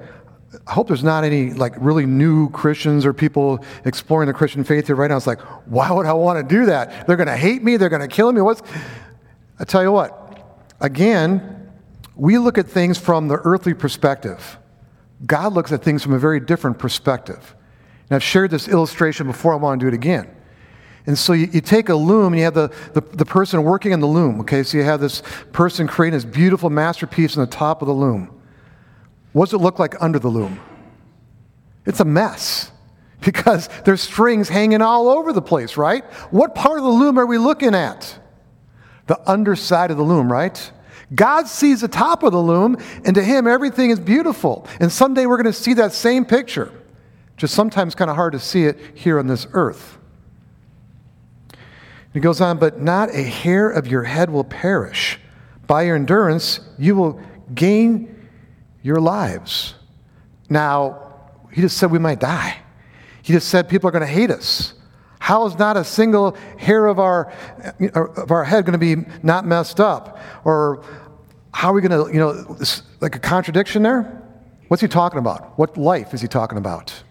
I 0.67 0.73
hope 0.73 0.89
there's 0.89 1.05
not 1.05 1.25
any 1.25 1.53
like 1.53 1.75
really 1.79 2.07
new 2.07 2.51
Christians 2.51 3.07
or 3.07 3.13
people 3.13 3.65
exploring 3.85 4.27
the 4.27 4.35
Christian 4.35 4.65
faith 4.65 4.89
here 4.89 4.97
right 4.97 5.11
now. 5.11 5.17
It's 5.17 5.27
like, 5.27 5.41
why 5.67 5.91
would 5.91 6.07
I 6.07 6.13
want 6.13 6.47
to 6.47 6.55
do 6.55 6.67
that? 6.67 7.07
They're 7.07 7.17
going 7.17 7.29
to 7.29 7.37
hate 7.37 7.63
me. 7.63 7.77
They're 7.77 7.89
going 7.89 8.03
to 8.03 8.09
kill 8.09 8.33
me. 8.33 8.41
What's? 8.41 8.63
I 9.59 9.65
tell 9.65 9.83
you 9.83 9.93
what. 9.93 10.20
Again, 10.81 11.71
we 12.17 12.39
look 12.39 12.59
at 12.59 12.67
things 12.67 12.99
from 12.99 13.29
the 13.29 13.37
earthly 13.37 13.75
perspective. 13.75 14.59
God 15.27 15.53
looks 15.53 15.73
at 15.73 15.83
things 15.83 16.03
from 16.03 16.13
a 16.13 16.19
very 16.19 16.41
different 16.41 16.79
perspective. 16.79 17.55
And 18.09 18.17
I've 18.17 18.23
shared 18.23 18.51
this 18.51 18.69
illustration 18.69 19.27
before. 19.27 19.53
I 19.53 19.57
want 19.57 19.81
to 19.81 19.85
do 19.85 19.89
it 19.89 19.95
again. 19.95 20.29
And 21.07 21.19
so 21.19 21.33
you, 21.33 21.49
you 21.53 21.61
take 21.61 21.89
a 21.89 21.95
loom 21.95 22.33
and 22.33 22.39
you 22.39 22.45
have 22.45 22.55
the, 22.55 22.73
the, 22.93 23.01
the 23.01 23.25
person 23.25 23.63
working 23.63 23.93
on 23.93 24.01
the 24.01 24.07
loom. 24.07 24.41
Okay, 24.41 24.63
so 24.63 24.79
you 24.79 24.85
have 24.85 25.01
this 25.01 25.23
person 25.53 25.87
creating 25.87 26.17
this 26.17 26.25
beautiful 26.25 26.71
masterpiece 26.71 27.37
on 27.37 27.45
the 27.45 27.51
top 27.51 27.83
of 27.83 27.89
the 27.89 27.95
loom. 27.95 28.41
What 29.33 29.47
does 29.47 29.55
it 29.55 29.63
look 29.63 29.79
like 29.79 30.01
under 30.01 30.19
the 30.19 30.29
loom? 30.29 30.61
It's 31.87 32.01
a 32.01 32.05
mess 32.05 32.71
because 33.21 33.69
there's 33.85 34.01
strings 34.01 34.49
hanging 34.49 34.83
all 34.83 35.09
over 35.09 35.33
the 35.33 35.43
place, 35.43 35.77
right? 35.77 36.05
What 36.31 36.55
part 36.55 36.79
of 36.79 36.85
the 36.85 36.91
loom 36.91 37.19
are 37.19 37.27
we 37.27 37.39
looking 37.39 37.75
at? 37.75 38.19
The 39.11 39.29
underside 39.29 39.91
of 39.91 39.97
the 39.97 40.05
loom, 40.05 40.31
right? 40.31 40.71
God 41.13 41.49
sees 41.49 41.81
the 41.81 41.89
top 41.89 42.23
of 42.23 42.31
the 42.31 42.39
loom, 42.39 42.77
and 43.05 43.13
to 43.17 43.25
him, 43.25 43.49
everything 43.49 43.91
is 43.91 43.99
beautiful. 43.99 44.69
And 44.79 44.93
someday 44.93 45.27
we're 45.27 45.37
going 45.37 45.53
to 45.53 45.53
see 45.53 45.75
that 45.75 45.93
same 45.93 46.25
picture. 46.25 46.71
Just 47.37 47.53
sometimes 47.53 47.97
kind 47.97 48.09
of 48.09 48.15
hard 48.15 48.35
to 48.35 48.39
see 48.39 48.67
it 48.67 48.79
here 48.95 49.19
on 49.19 49.27
this 49.27 49.49
earth. 49.53 49.99
He 52.13 52.21
goes 52.21 52.41
on, 52.41 52.59
but 52.59 52.81
not 52.81 53.13
a 53.13 53.25
hair 53.25 53.69
of 53.69 53.89
your 53.89 54.05
head 54.05 54.31
will 54.31 54.45
perish. 54.45 55.19
By 55.67 55.83
your 55.83 55.97
endurance, 55.97 56.61
you 56.79 56.95
will 56.95 57.21
gain 57.53 58.29
your 58.81 59.01
lives. 59.01 59.75
Now, 60.49 61.15
he 61.51 61.63
just 61.63 61.79
said 61.79 61.91
we 61.91 61.99
might 61.99 62.21
die. 62.21 62.59
He 63.23 63.33
just 63.33 63.49
said 63.49 63.69
people 63.69 63.89
are 63.89 63.93
going 63.93 64.07
to 64.07 64.07
hate 64.07 64.31
us. 64.31 64.75
How 65.21 65.47
is 65.47 65.57
not 65.59 65.77
a 65.77 65.85
single 65.85 66.37
hair 66.59 66.87
of 66.87 66.99
our, 66.99 67.33
of 67.95 68.31
our 68.33 68.43
head 68.43 68.65
going 68.65 68.73
to 68.73 68.79
be 68.79 69.09
not 69.23 69.47
messed 69.47 69.79
up? 69.79 70.19
Or 70.45 70.83
how 71.53 71.71
are 71.71 71.75
we 71.75 71.83
going 71.83 72.07
to, 72.07 72.13
you 72.13 72.19
know, 72.19 72.59
like 73.01 73.15
a 73.15 73.19
contradiction 73.19 73.83
there? 73.83 74.21
What's 74.69 74.81
he 74.81 74.89
talking 74.89 75.19
about? 75.19 75.59
What 75.59 75.77
life 75.77 76.15
is 76.15 76.21
he 76.21 76.27
talking 76.27 76.59
about? 76.59 77.03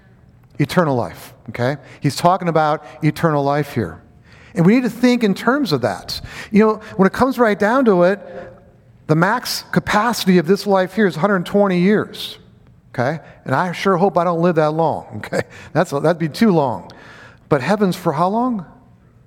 Eternal 0.59 0.95
life, 0.95 1.33
okay? 1.49 1.77
He's 2.01 2.15
talking 2.15 2.47
about 2.47 2.83
eternal 3.03 3.43
life 3.43 3.73
here. 3.73 4.01
And 4.55 4.65
we 4.65 4.75
need 4.75 4.83
to 4.83 4.89
think 4.89 5.23
in 5.23 5.35
terms 5.35 5.71
of 5.71 5.81
that. 5.81 6.19
You 6.51 6.65
know, 6.65 6.75
when 6.97 7.05
it 7.05 7.13
comes 7.13 7.37
right 7.37 7.57
down 7.57 7.85
to 7.85 8.03
it, 8.03 8.19
the 9.07 9.15
max 9.15 9.63
capacity 9.71 10.39
of 10.39 10.47
this 10.47 10.65
life 10.65 10.95
here 10.95 11.05
is 11.05 11.15
120 11.15 11.79
years. 11.79 12.39
Okay? 12.89 13.19
And 13.45 13.53
I 13.53 13.71
sure 13.71 13.97
hope 13.97 14.17
I 14.17 14.23
don't 14.23 14.41
live 14.41 14.55
that 14.55 14.71
long. 14.71 15.21
Okay? 15.25 15.47
That's, 15.73 15.91
that'd 15.91 16.17
be 16.17 16.29
too 16.29 16.51
long. 16.51 16.91
But 17.49 17.61
heaven's 17.61 17.95
for 17.95 18.13
how 18.13 18.29
long? 18.29 18.65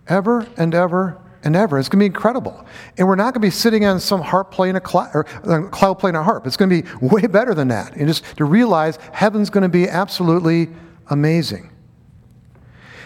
Ever 0.09 0.47
and 0.57 0.75
ever 0.75 1.21
and 1.45 1.57
ever. 1.57 1.79
It's 1.79 1.89
going 1.89 1.99
to 1.99 2.03
be 2.03 2.07
incredible. 2.07 2.65
And 2.97 3.07
we're 3.07 3.17
not 3.17 3.35
going 3.35 3.35
to 3.35 3.41
be 3.41 3.51
sitting 3.51 3.85
on 3.85 4.01
some 4.01 4.21
harp 4.21 4.51
playing 4.51 4.77
a 4.77 4.81
cloud, 4.81 5.11
or 5.15 5.27
a 5.45 5.67
uh, 5.67 5.69
cloud 5.69 5.99
playing 5.99 6.17
a 6.17 6.23
harp. 6.23 6.47
It's 6.47 6.57
going 6.57 6.71
to 6.71 6.83
be 6.83 7.07
way 7.07 7.27
better 7.27 7.55
than 7.55 7.69
that. 7.69 7.97
And 7.97 8.07
just 8.07 8.25
to 8.37 8.45
realize 8.45 8.99
heaven's 9.13 9.51
going 9.51 9.63
to 9.63 9.69
be 9.69 9.89
absolutely 9.89 10.71
amazing. 11.09 11.71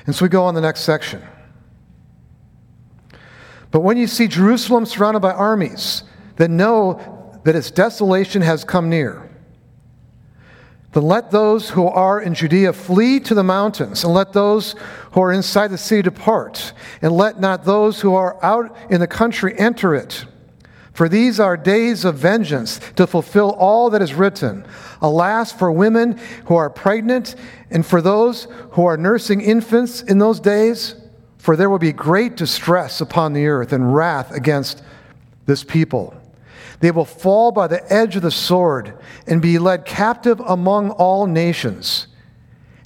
And 0.06 0.14
so 0.14 0.25
we 0.25 0.28
go 0.28 0.44
on 0.44 0.54
the 0.54 0.61
next 0.61 0.80
section. 0.80 1.23
But 3.70 3.80
when 3.80 3.96
you 3.96 4.06
see 4.06 4.28
Jerusalem 4.28 4.87
surrounded 4.87 5.20
by 5.20 5.32
armies, 5.32 6.04
then 6.37 6.56
know 6.56 7.40
that 7.44 7.56
its 7.56 7.70
desolation 7.70 8.42
has 8.42 8.64
come 8.64 8.88
near. 8.88 9.25
Then 10.93 11.05
let 11.05 11.31
those 11.31 11.71
who 11.71 11.87
are 11.87 12.21
in 12.21 12.35
Judea 12.35 12.73
flee 12.73 13.21
to 13.21 13.35
the 13.35 13.43
mountains, 13.43 14.05
and 14.05 14.14
let 14.14 14.33
those 14.33 14.75
who 15.12 15.21
are 15.21 15.33
inside 15.33 15.69
the 15.69 15.78
city 15.78 16.02
depart, 16.02 16.73
and 17.02 17.12
let 17.12 17.38
not 17.40 17.64
those 17.64 18.00
who 18.00 18.14
are 18.14 18.43
out 18.45 18.75
in 18.90 19.00
the 19.00 19.07
country 19.07 19.59
enter 19.59 19.95
it. 19.95 20.25
For 20.93 21.11
these 21.11 21.38
are 21.38 21.59
days 21.59 22.07
of 22.07 22.14
vengeance 22.14 22.81
to 22.97 23.07
fulfill 23.07 23.50
all 23.50 23.90
that 23.90 24.00
is 24.00 24.14
written. 24.14 24.64
Alas, 25.02 25.52
for 25.52 25.71
women 25.71 26.19
who 26.47 26.57
are 26.57 26.71
pregnant, 26.71 27.35
and 27.71 27.85
for 27.85 28.00
those 28.00 28.49
who 28.71 28.87
are 28.87 28.97
nursing 28.97 29.43
infants 29.43 30.00
in 30.00 30.16
those 30.19 30.40
days, 30.40 30.95
for 31.37 31.55
there 31.55 31.69
will 31.69 31.78
be 31.78 31.93
great 31.93 32.35
distress 32.35 33.02
upon 33.02 33.35
the 33.35 33.47
earth 33.47 33.75
and 33.75 33.95
wrath 33.95 34.33
against 34.33 34.83
this 35.45 35.62
people. 35.62 36.14
They 36.80 36.90
will 36.90 37.04
fall 37.04 37.52
by 37.52 37.66
the 37.66 37.90
edge 37.92 38.16
of 38.16 38.23
the 38.23 38.30
sword 38.30 38.99
and 39.26 39.40
be 39.40 39.59
led 39.59 39.85
captive 39.85 40.40
among 40.40 40.90
all 40.90 41.26
nations. 41.26 42.06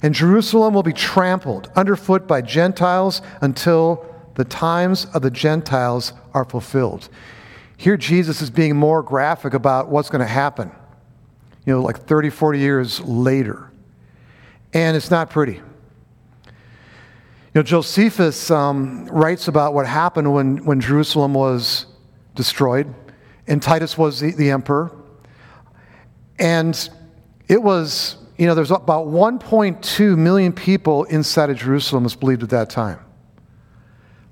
And 0.01 0.15
Jerusalem 0.15 0.73
will 0.73 0.83
be 0.83 0.93
trampled 0.93 1.71
underfoot 1.75 2.27
by 2.27 2.41
Gentiles 2.41 3.21
until 3.41 4.05
the 4.35 4.45
times 4.45 5.05
of 5.13 5.21
the 5.21 5.29
Gentiles 5.29 6.13
are 6.33 6.45
fulfilled. 6.45 7.09
Here, 7.77 7.97
Jesus 7.97 8.41
is 8.41 8.49
being 8.49 8.75
more 8.75 9.03
graphic 9.03 9.53
about 9.53 9.89
what's 9.89 10.09
going 10.09 10.21
to 10.21 10.27
happen. 10.27 10.71
you 11.65 11.73
know, 11.73 11.81
like 11.81 11.99
30, 11.99 12.29
40 12.29 12.59
years 12.59 12.99
later. 13.01 13.71
And 14.73 14.95
it's 14.95 15.11
not 15.11 15.29
pretty. 15.29 15.61
You 17.53 17.59
know, 17.59 17.63
Josephus 17.63 18.49
um, 18.49 19.05
writes 19.07 19.47
about 19.47 19.73
what 19.73 19.85
happened 19.85 20.33
when, 20.33 20.63
when 20.63 20.79
Jerusalem 20.79 21.33
was 21.33 21.85
destroyed, 22.33 22.93
and 23.47 23.61
Titus 23.61 23.97
was 23.97 24.19
the, 24.19 24.31
the 24.31 24.51
emperor. 24.51 24.91
And 26.39 26.89
it 27.47 27.61
was, 27.61 28.17
you 28.37 28.47
know, 28.47 28.55
there's 28.55 28.71
about 28.71 29.07
1.2 29.07 30.17
million 30.17 30.53
people 30.53 31.03
inside 31.05 31.49
of 31.49 31.57
Jerusalem, 31.57 32.05
it's 32.05 32.15
believed 32.15 32.43
at 32.43 32.49
that 32.49 32.69
time. 32.69 32.99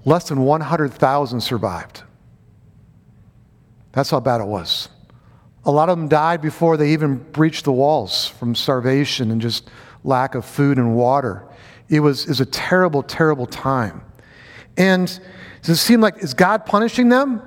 Less 0.05 0.29
than 0.29 0.41
100,000 0.41 1.41
survived. 1.41 2.03
That's 3.91 4.09
how 4.09 4.19
bad 4.19 4.41
it 4.41 4.47
was. 4.47 4.89
A 5.65 5.71
lot 5.71 5.89
of 5.89 5.97
them 5.97 6.07
died 6.07 6.41
before 6.41 6.77
they 6.77 6.93
even 6.93 7.17
breached 7.17 7.65
the 7.65 7.71
walls 7.71 8.25
from 8.25 8.55
starvation 8.55 9.29
and 9.31 9.41
just 9.41 9.69
lack 10.03 10.35
of 10.35 10.45
food 10.45 10.77
and 10.77 10.95
water. 10.95 11.45
It 11.89 11.99
was, 11.99 12.23
it 12.23 12.29
was 12.29 12.41
a 12.41 12.45
terrible, 12.45 13.03
terrible 13.03 13.45
time. 13.45 14.01
And 14.77 15.07
does 15.61 15.69
it 15.69 15.75
seem 15.75 15.99
like, 15.99 16.19
is 16.19 16.33
God 16.33 16.65
punishing 16.65 17.09
them? 17.09 17.41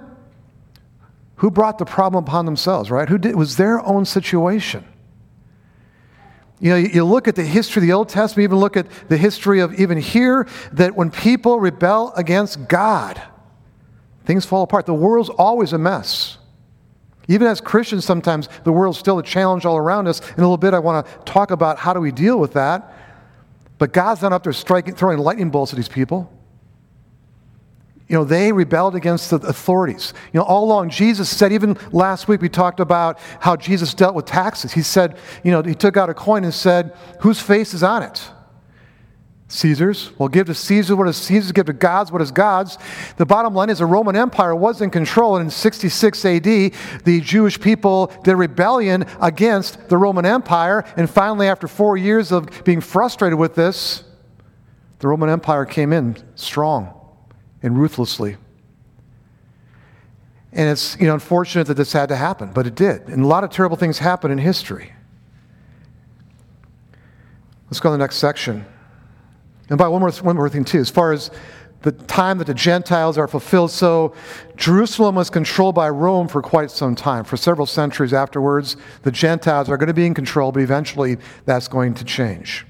Who 1.42 1.50
brought 1.50 1.78
the 1.78 1.84
problem 1.84 2.22
upon 2.22 2.46
themselves, 2.46 2.88
right? 2.88 3.08
Who 3.08 3.18
did, 3.18 3.32
it 3.32 3.36
was 3.36 3.56
their 3.56 3.84
own 3.84 4.04
situation. 4.04 4.84
You 6.60 6.70
know, 6.70 6.76
you 6.76 7.04
look 7.04 7.26
at 7.26 7.34
the 7.34 7.42
history 7.42 7.82
of 7.82 7.86
the 7.88 7.92
Old 7.92 8.08
Testament, 8.08 8.44
even 8.44 8.58
look 8.58 8.76
at 8.76 8.86
the 9.08 9.16
history 9.16 9.58
of 9.58 9.74
even 9.80 9.98
here, 9.98 10.46
that 10.74 10.94
when 10.94 11.10
people 11.10 11.58
rebel 11.58 12.12
against 12.14 12.68
God, 12.68 13.20
things 14.24 14.46
fall 14.46 14.62
apart. 14.62 14.86
The 14.86 14.94
world's 14.94 15.30
always 15.30 15.72
a 15.72 15.78
mess. 15.78 16.38
Even 17.26 17.48
as 17.48 17.60
Christians, 17.60 18.04
sometimes 18.04 18.48
the 18.62 18.70
world's 18.70 18.98
still 18.98 19.18
a 19.18 19.22
challenge 19.24 19.64
all 19.64 19.76
around 19.76 20.06
us. 20.06 20.20
In 20.20 20.34
a 20.38 20.42
little 20.42 20.56
bit, 20.56 20.74
I 20.74 20.78
want 20.78 21.04
to 21.04 21.12
talk 21.24 21.50
about 21.50 21.76
how 21.76 21.92
do 21.92 21.98
we 21.98 22.12
deal 22.12 22.38
with 22.38 22.52
that. 22.52 22.94
But 23.78 23.92
God's 23.92 24.22
not 24.22 24.32
up 24.32 24.44
there 24.44 24.52
striking, 24.52 24.94
throwing 24.94 25.18
lightning 25.18 25.50
bolts 25.50 25.72
at 25.72 25.76
these 25.76 25.88
people. 25.88 26.32
You 28.12 28.18
know, 28.18 28.24
they 28.24 28.52
rebelled 28.52 28.94
against 28.94 29.30
the 29.30 29.36
authorities. 29.36 30.12
You 30.34 30.40
know, 30.40 30.44
all 30.44 30.64
along, 30.64 30.90
Jesus 30.90 31.34
said, 31.34 31.50
even 31.50 31.78
last 31.92 32.28
week 32.28 32.42
we 32.42 32.50
talked 32.50 32.78
about 32.78 33.18
how 33.40 33.56
Jesus 33.56 33.94
dealt 33.94 34.14
with 34.14 34.26
taxes. 34.26 34.70
He 34.70 34.82
said, 34.82 35.16
you 35.42 35.50
know, 35.50 35.62
he 35.62 35.74
took 35.74 35.96
out 35.96 36.10
a 36.10 36.14
coin 36.14 36.44
and 36.44 36.52
said, 36.52 36.94
whose 37.20 37.40
face 37.40 37.72
is 37.72 37.82
on 37.82 38.02
it? 38.02 38.22
Caesar's. 39.48 40.10
Well, 40.18 40.28
give 40.28 40.46
to 40.48 40.54
Caesar 40.54 40.94
what 40.94 41.08
is 41.08 41.16
Caesar's, 41.16 41.52
give 41.52 41.64
to 41.66 41.72
God's 41.72 42.12
what 42.12 42.20
is 42.20 42.30
God's. 42.30 42.76
The 43.16 43.24
bottom 43.24 43.54
line 43.54 43.70
is 43.70 43.78
the 43.78 43.86
Roman 43.86 44.14
Empire 44.14 44.54
was 44.54 44.82
in 44.82 44.90
control, 44.90 45.36
and 45.36 45.46
in 45.46 45.50
66 45.50 46.24
AD, 46.26 46.44
the 46.44 47.20
Jewish 47.22 47.58
people 47.58 48.12
did 48.24 48.34
rebellion 48.34 49.06
against 49.22 49.88
the 49.88 49.96
Roman 49.96 50.26
Empire. 50.26 50.84
And 50.98 51.08
finally, 51.08 51.48
after 51.48 51.66
four 51.66 51.96
years 51.96 52.30
of 52.30 52.62
being 52.64 52.82
frustrated 52.82 53.38
with 53.38 53.54
this, 53.54 54.04
the 54.98 55.08
Roman 55.08 55.30
Empire 55.30 55.64
came 55.64 55.94
in 55.94 56.18
strong 56.34 56.98
and 57.62 57.78
ruthlessly. 57.78 58.36
And 60.52 60.68
it's 60.68 60.98
you 61.00 61.06
know, 61.06 61.14
unfortunate 61.14 61.66
that 61.68 61.74
this 61.74 61.92
had 61.92 62.08
to 62.10 62.16
happen, 62.16 62.52
but 62.52 62.66
it 62.66 62.74
did. 62.74 63.08
And 63.08 63.24
a 63.24 63.26
lot 63.26 63.44
of 63.44 63.50
terrible 63.50 63.76
things 63.76 63.98
happen 63.98 64.30
in 64.30 64.38
history. 64.38 64.92
Let's 67.66 67.80
go 67.80 67.88
to 67.88 67.92
the 67.92 67.98
next 67.98 68.16
section. 68.16 68.66
And 69.70 69.78
by 69.78 69.88
one 69.88 70.00
more, 70.00 70.10
one 70.10 70.36
more 70.36 70.50
thing, 70.50 70.64
too, 70.64 70.78
as 70.78 70.90
far 70.90 71.12
as 71.12 71.30
the 71.82 71.92
time 71.92 72.38
that 72.38 72.46
the 72.46 72.54
Gentiles 72.54 73.18
are 73.18 73.28
fulfilled. 73.28 73.70
So 73.70 74.14
Jerusalem 74.56 75.14
was 75.14 75.30
controlled 75.30 75.74
by 75.74 75.88
Rome 75.88 76.28
for 76.28 76.40
quite 76.42 76.70
some 76.70 76.94
time. 76.94 77.24
For 77.24 77.36
several 77.36 77.66
centuries 77.66 78.12
afterwards, 78.12 78.76
the 79.02 79.10
Gentiles 79.10 79.68
are 79.68 79.76
going 79.76 79.88
to 79.88 79.94
be 79.94 80.06
in 80.06 80.14
control, 80.14 80.52
but 80.52 80.62
eventually 80.62 81.16
that's 81.44 81.68
going 81.68 81.94
to 81.94 82.04
change. 82.04 82.66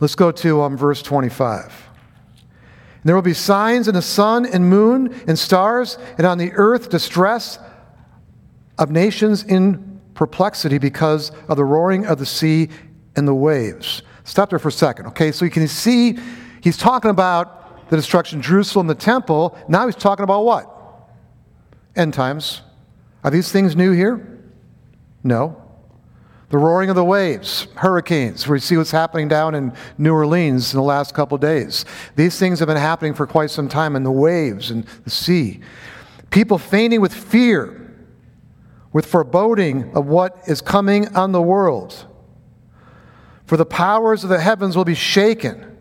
Let's 0.00 0.14
go 0.14 0.30
to 0.30 0.62
um, 0.62 0.76
verse 0.76 1.02
25. 1.02 1.87
There 3.08 3.14
will 3.14 3.22
be 3.22 3.32
signs 3.32 3.88
in 3.88 3.94
the 3.94 4.02
sun 4.02 4.44
and 4.44 4.68
moon 4.68 5.18
and 5.26 5.38
stars, 5.38 5.96
and 6.18 6.26
on 6.26 6.36
the 6.36 6.52
earth 6.52 6.90
distress 6.90 7.58
of 8.76 8.90
nations 8.90 9.44
in 9.44 10.02
perplexity 10.12 10.76
because 10.76 11.32
of 11.48 11.56
the 11.56 11.64
roaring 11.64 12.04
of 12.04 12.18
the 12.18 12.26
sea 12.26 12.68
and 13.16 13.26
the 13.26 13.34
waves. 13.34 14.02
Stop 14.24 14.50
there 14.50 14.58
for 14.58 14.68
a 14.68 14.72
second, 14.72 15.06
okay? 15.06 15.32
So 15.32 15.46
you 15.46 15.50
can 15.50 15.66
see 15.68 16.18
he's 16.60 16.76
talking 16.76 17.10
about 17.10 17.88
the 17.88 17.96
destruction 17.96 18.40
of 18.40 18.44
Jerusalem, 18.44 18.88
the 18.88 18.94
temple. 18.94 19.56
Now 19.68 19.86
he's 19.86 19.96
talking 19.96 20.24
about 20.24 20.44
what? 20.44 20.70
End 21.96 22.12
times. 22.12 22.60
Are 23.24 23.30
these 23.30 23.50
things 23.50 23.74
new 23.74 23.92
here? 23.92 24.38
No 25.24 25.67
the 26.50 26.58
roaring 26.58 26.88
of 26.88 26.96
the 26.96 27.04
waves, 27.04 27.66
hurricanes. 27.74 28.48
We 28.48 28.58
see 28.60 28.76
what's 28.76 28.90
happening 28.90 29.28
down 29.28 29.54
in 29.54 29.72
New 29.98 30.14
Orleans 30.14 30.72
in 30.72 30.78
the 30.78 30.84
last 30.84 31.14
couple 31.14 31.36
days. 31.36 31.84
These 32.16 32.38
things 32.38 32.58
have 32.60 32.68
been 32.68 32.76
happening 32.78 33.12
for 33.12 33.26
quite 33.26 33.50
some 33.50 33.68
time, 33.68 33.94
and 33.96 34.04
the 34.04 34.10
waves 34.10 34.70
and 34.70 34.84
the 35.04 35.10
sea. 35.10 35.60
People 36.30 36.56
fainting 36.56 37.00
with 37.00 37.12
fear, 37.12 37.94
with 38.92 39.04
foreboding 39.04 39.94
of 39.94 40.06
what 40.06 40.38
is 40.46 40.62
coming 40.62 41.14
on 41.14 41.32
the 41.32 41.42
world. 41.42 42.06
For 43.44 43.56
the 43.56 43.66
powers 43.66 44.24
of 44.24 44.30
the 44.30 44.40
heavens 44.40 44.76
will 44.76 44.84
be 44.84 44.94
shaken. 44.94 45.76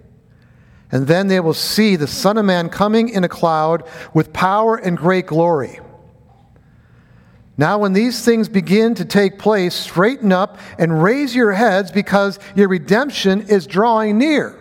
And 0.91 1.08
then 1.08 1.27
they 1.27 1.41
will 1.41 1.53
see 1.53 1.97
the 1.97 2.08
Son 2.08 2.38
of 2.38 2.45
Man 2.45 2.69
coming 2.69 3.10
in 3.10 3.25
a 3.25 3.30
cloud 3.30 3.84
with 4.13 4.32
power 4.32 4.77
and 4.77 4.97
great 4.97 5.27
glory. 5.27 5.80
Now, 7.58 7.80
when 7.80 7.93
these 7.93 8.24
things 8.24 8.48
begin 8.48 8.93
to 8.96 9.06
take 9.06 9.39
place, 9.39 9.74
straighten 9.74 10.32
up 10.32 10.60
and 10.78 11.02
raise 11.02 11.34
your 11.36 11.54
heads 11.54 11.91
because 11.91 12.38
your 12.56 12.67
redemption 12.67 13.41
is 13.50 13.65
drawing 13.65 14.20
near. 14.20 14.56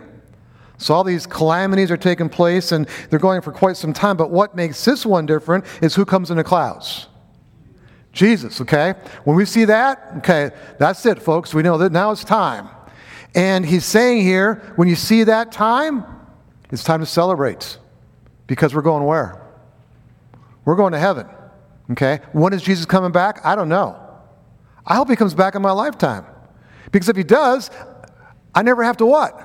So, 0.79 0.95
all 0.95 1.03
these 1.03 1.27
calamities 1.27 1.91
are 1.91 1.97
taking 1.97 2.27
place 2.27 2.71
and 2.71 2.87
they're 3.09 3.19
going 3.19 3.41
for 3.41 3.51
quite 3.51 3.77
some 3.77 3.93
time. 3.93 4.17
But 4.17 4.31
what 4.31 4.55
makes 4.55 4.83
this 4.83 5.05
one 5.05 5.27
different 5.27 5.65
is 5.81 5.93
who 5.93 6.05
comes 6.05 6.31
in 6.31 6.37
the 6.37 6.43
clouds? 6.43 7.07
Jesus, 8.13 8.61
okay? 8.61 8.95
When 9.25 9.37
we 9.37 9.45
see 9.45 9.65
that, 9.65 10.01
okay, 10.17 10.49
that's 10.79 11.05
it, 11.05 11.21
folks. 11.21 11.53
We 11.53 11.61
know 11.61 11.77
that 11.77 11.91
now 11.91 12.09
it's 12.09 12.23
time. 12.23 12.67
And 13.35 13.63
he's 13.63 13.85
saying 13.85 14.23
here, 14.23 14.73
when 14.75 14.87
you 14.87 14.95
see 14.95 15.23
that 15.25 15.51
time, 15.51 16.03
it's 16.71 16.83
time 16.83 16.99
to 17.01 17.05
celebrate 17.05 17.77
because 18.47 18.73
we're 18.73 18.81
going 18.81 19.03
where? 19.03 19.39
We're 20.65 20.75
going 20.75 20.93
to 20.93 20.99
heaven. 20.99 21.27
Okay? 21.91 22.19
When 22.33 22.53
is 22.53 22.61
Jesus 22.61 22.85
coming 22.85 23.11
back? 23.11 23.45
I 23.45 23.55
don't 23.55 23.69
know. 23.69 24.01
I 24.85 24.95
hope 24.95 25.09
he 25.09 25.15
comes 25.15 25.33
back 25.33 25.55
in 25.55 25.61
my 25.61 25.71
lifetime. 25.71 26.25
Because 26.91 27.09
if 27.09 27.15
he 27.15 27.23
does, 27.23 27.69
I 28.55 28.61
never 28.61 28.83
have 28.83 28.97
to 28.97 29.05
what? 29.05 29.43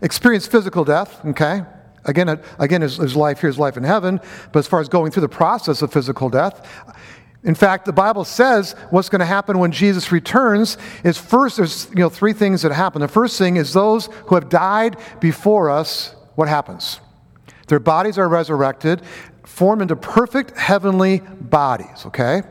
Experience 0.00 0.46
physical 0.46 0.84
death, 0.84 1.24
okay? 1.24 1.62
Again, 2.04 2.40
again, 2.58 2.80
there's 2.80 3.14
life 3.14 3.40
here, 3.40 3.50
is 3.50 3.58
life 3.58 3.76
in 3.76 3.84
heaven. 3.84 4.20
But 4.52 4.60
as 4.60 4.66
far 4.66 4.80
as 4.80 4.88
going 4.88 5.12
through 5.12 5.20
the 5.20 5.28
process 5.28 5.82
of 5.82 5.92
physical 5.92 6.28
death, 6.28 6.66
in 7.44 7.54
fact, 7.54 7.84
the 7.84 7.92
Bible 7.92 8.24
says 8.24 8.74
what's 8.90 9.08
going 9.08 9.20
to 9.20 9.26
happen 9.26 9.58
when 9.58 9.72
Jesus 9.72 10.12
returns 10.12 10.78
is 11.04 11.18
first, 11.18 11.56
there's 11.56 11.88
you 11.90 12.00
know, 12.00 12.08
three 12.08 12.32
things 12.32 12.62
that 12.62 12.72
happen. 12.72 13.00
The 13.00 13.08
first 13.08 13.36
thing 13.36 13.56
is 13.56 13.72
those 13.72 14.06
who 14.26 14.36
have 14.36 14.48
died 14.48 14.96
before 15.20 15.70
us, 15.70 16.14
what 16.36 16.48
happens? 16.48 17.00
Their 17.66 17.80
bodies 17.80 18.18
are 18.18 18.28
resurrected 18.28 19.02
formed 19.44 19.82
into 19.82 19.96
perfect 19.96 20.56
heavenly 20.56 21.20
bodies, 21.20 22.06
okay? 22.06 22.42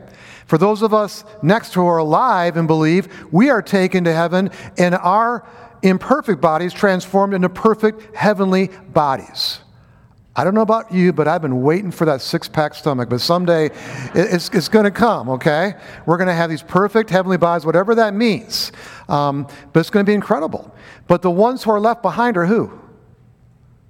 For 0.46 0.58
those 0.58 0.82
of 0.82 0.92
us 0.92 1.24
next 1.42 1.74
who 1.74 1.86
are 1.86 1.98
alive 1.98 2.56
and 2.56 2.68
believe, 2.68 3.08
we 3.32 3.48
are 3.50 3.62
taken 3.62 4.04
to 4.04 4.12
heaven 4.12 4.50
and 4.76 4.94
our 4.94 5.46
imperfect 5.82 6.40
bodies 6.40 6.72
transformed 6.72 7.34
into 7.34 7.48
perfect 7.48 8.14
heavenly 8.14 8.68
bodies. 8.92 9.60
I 10.34 10.44
don't 10.44 10.54
know 10.54 10.62
about 10.62 10.92
you, 10.92 11.12
but 11.12 11.28
I've 11.28 11.42
been 11.42 11.62
waiting 11.62 11.90
for 11.90 12.06
that 12.06 12.22
six 12.22 12.48
pack 12.48 12.74
stomach. 12.74 13.10
But 13.10 13.20
someday 13.20 13.70
it's, 14.14 14.48
it's 14.50 14.68
going 14.68 14.86
to 14.86 14.90
come, 14.90 15.28
okay? 15.28 15.74
We're 16.06 16.16
going 16.16 16.28
to 16.28 16.34
have 16.34 16.48
these 16.48 16.62
perfect 16.62 17.10
heavenly 17.10 17.36
bodies, 17.36 17.66
whatever 17.66 17.94
that 17.96 18.14
means. 18.14 18.72
Um, 19.08 19.46
but 19.72 19.80
it's 19.80 19.90
going 19.90 20.06
to 20.06 20.08
be 20.08 20.14
incredible. 20.14 20.74
But 21.06 21.20
the 21.20 21.30
ones 21.30 21.62
who 21.64 21.70
are 21.70 21.80
left 21.80 22.00
behind 22.00 22.38
are 22.38 22.46
who? 22.46 22.72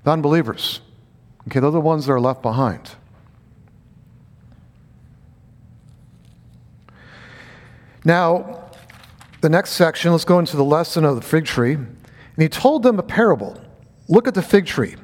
The 0.03 0.11
unbelievers. 0.11 0.81
Okay, 1.49 1.61
those 1.61 1.71
are 1.71 1.73
the 1.73 1.81
ones 1.81 2.07
that 2.07 2.13
are 2.13 2.21
left 2.21 2.43
behind. 2.43 2.97
Now, 8.05 8.71
the 9.41 9.49
next 9.49 9.73
section, 9.73 10.13
let's 10.13 10.25
go 10.25 10.39
into 10.39 10.57
the 10.57 10.65
lesson 10.65 11.05
of 11.05 11.17
the 11.17 11.23
fig 11.23 11.45
tree. 11.45 11.75
And 11.75 11.89
he 12.37 12.49
told 12.49 12.83
them 12.83 12.99
a 12.99 13.03
parable 13.03 13.61
Look 14.09 14.29
at 14.29 14.35
the 14.35 14.43
fig 14.43 14.67
tree 14.67 14.97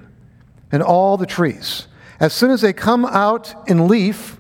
and 0.71 0.83
all 0.83 1.17
the 1.17 1.25
trees. 1.25 1.87
As 2.21 2.33
soon 2.33 2.51
as 2.51 2.61
they 2.61 2.73
come 2.73 3.07
out 3.07 3.55
in 3.69 3.89
leaf, 3.89 4.39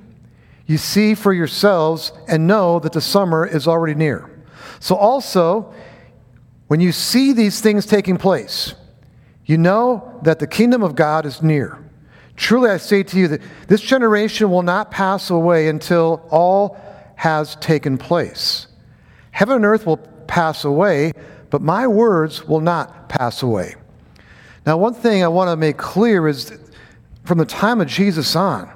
you 0.66 0.76
see 0.76 1.14
for 1.14 1.32
yourselves 1.32 2.12
and 2.26 2.46
know 2.46 2.78
that 2.80 2.92
the 2.92 3.00
summer 3.00 3.46
is 3.46 3.66
already 3.66 3.94
near. 3.94 4.28
So, 4.80 4.94
also, 4.94 5.72
when 6.66 6.80
you 6.80 6.92
see 6.92 7.32
these 7.32 7.60
things 7.60 7.86
taking 7.86 8.18
place, 8.18 8.74
you 9.46 9.56
know 9.56 10.20
that 10.22 10.38
the 10.38 10.46
kingdom 10.46 10.82
of 10.82 10.94
God 10.94 11.24
is 11.24 11.40
near. 11.40 11.82
Truly, 12.38 12.70
I 12.70 12.76
say 12.76 13.02
to 13.02 13.18
you 13.18 13.26
that 13.28 13.42
this 13.66 13.80
generation 13.80 14.48
will 14.48 14.62
not 14.62 14.92
pass 14.92 15.28
away 15.28 15.66
until 15.66 16.24
all 16.30 16.78
has 17.16 17.56
taken 17.56 17.98
place. 17.98 18.68
Heaven 19.32 19.56
and 19.56 19.64
earth 19.64 19.84
will 19.84 19.96
pass 20.28 20.64
away, 20.64 21.12
but 21.50 21.62
my 21.62 21.88
words 21.88 22.46
will 22.46 22.60
not 22.60 23.08
pass 23.08 23.42
away. 23.42 23.74
Now, 24.64 24.76
one 24.76 24.94
thing 24.94 25.24
I 25.24 25.28
want 25.28 25.50
to 25.50 25.56
make 25.56 25.78
clear 25.78 26.28
is 26.28 26.56
from 27.24 27.38
the 27.38 27.44
time 27.44 27.80
of 27.80 27.88
Jesus 27.88 28.36
on, 28.36 28.70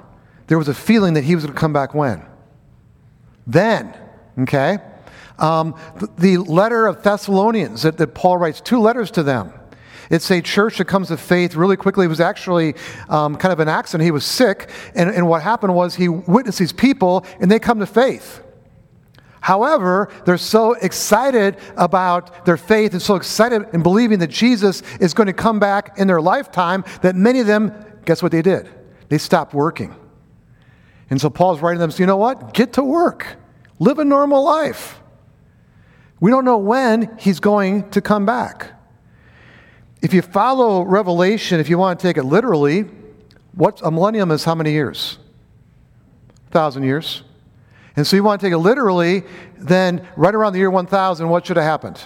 there 0.47 0.57
was 0.57 0.67
a 0.67 0.73
feeling 0.73 1.13
that 1.13 1.23
he 1.23 1.33
was 1.33 1.45
going 1.45 1.53
to 1.53 1.59
come 1.59 1.71
back 1.71 1.93
when? 1.93 2.21
Then, 3.47 3.97
okay? 4.39 4.79
Um, 5.39 5.75
the, 6.17 6.37
letter 6.37 6.85
of 6.85 7.01
Thessalonians 7.01 7.83
that, 7.83 7.97
that, 7.97 8.13
Paul 8.13 8.39
writes, 8.39 8.59
two 8.59 8.79
letters 8.79 9.09
to 9.11 9.23
them. 9.23 9.53
It's 10.09 10.29
a 10.31 10.41
church 10.41 10.77
that 10.77 10.85
comes 10.85 11.09
to 11.09 11.17
faith 11.17 11.55
really 11.55 11.77
quickly. 11.77 12.05
It 12.05 12.09
was 12.09 12.19
actually 12.19 12.75
um, 13.09 13.35
kind 13.35 13.51
of 13.51 13.59
an 13.59 13.69
accident. 13.69 14.05
He 14.05 14.11
was 14.11 14.25
sick, 14.25 14.69
and, 14.95 15.09
and 15.09 15.27
what 15.27 15.41
happened 15.41 15.75
was 15.75 15.95
he 15.95 16.09
witnessed 16.09 16.59
these 16.59 16.73
people, 16.73 17.25
and 17.39 17.49
they 17.49 17.59
come 17.59 17.79
to 17.79 17.85
faith. 17.85 18.41
However, 19.41 20.09
they're 20.25 20.37
so 20.37 20.71
excited 20.71 21.57
about 21.75 22.45
their 22.45 22.55
faith 22.55 22.93
and 22.93 23.01
so 23.01 23.15
excited 23.15 23.65
in 23.73 23.83
believing 23.83 24.19
that 24.19 24.29
Jesus 24.29 24.83
is 25.01 25.13
going 25.13 25.27
to 25.27 25.33
come 25.33 25.59
back 25.59 25.97
in 25.97 26.07
their 26.07 26.21
lifetime 26.21 26.85
that 27.01 27.13
many 27.15 27.41
of 27.41 27.47
them, 27.47 27.73
guess 28.05 28.23
what 28.23 28.31
they 28.31 28.41
did? 28.41 28.69
They 29.09 29.17
stopped 29.17 29.53
working. 29.53 29.93
And 31.09 31.19
so 31.19 31.29
Paul's 31.29 31.59
writing 31.59 31.81
them, 31.81 31.91
so 31.91 31.99
you 31.99 32.07
know 32.07 32.15
what? 32.15 32.53
Get 32.53 32.73
to 32.73 32.83
work. 32.83 33.35
Live 33.79 33.99
a 33.99 34.05
normal 34.05 34.45
life. 34.45 35.01
We 36.21 36.31
don't 36.31 36.45
know 36.45 36.57
when 36.57 37.17
he's 37.19 37.41
going 37.41 37.89
to 37.89 37.99
come 37.99 38.25
back. 38.25 38.71
If 40.03 40.13
you 40.13 40.21
follow 40.21 40.83
Revelation, 40.83 41.61
if 41.61 41.69
you 41.69 41.77
want 41.77 41.97
to 41.97 42.05
take 42.05 42.17
it 42.17 42.23
literally, 42.23 42.81
what 43.53 43.79
a 43.85 43.89
millennium 43.89 44.31
is 44.31 44.43
how 44.43 44.53
many 44.53 44.73
years? 44.73 45.17
A 46.47 46.51
thousand 46.51 46.83
years. 46.83 47.23
And 47.95 48.05
so 48.05 48.17
you 48.17 48.23
want 48.23 48.41
to 48.41 48.45
take 48.45 48.53
it 48.53 48.57
literally, 48.57 49.23
then 49.57 50.05
right 50.17 50.35
around 50.35 50.53
the 50.53 50.59
year 50.59 50.69
1000, 50.69 51.29
what 51.29 51.47
should 51.47 51.55
have 51.55 51.65
happened? 51.65 52.01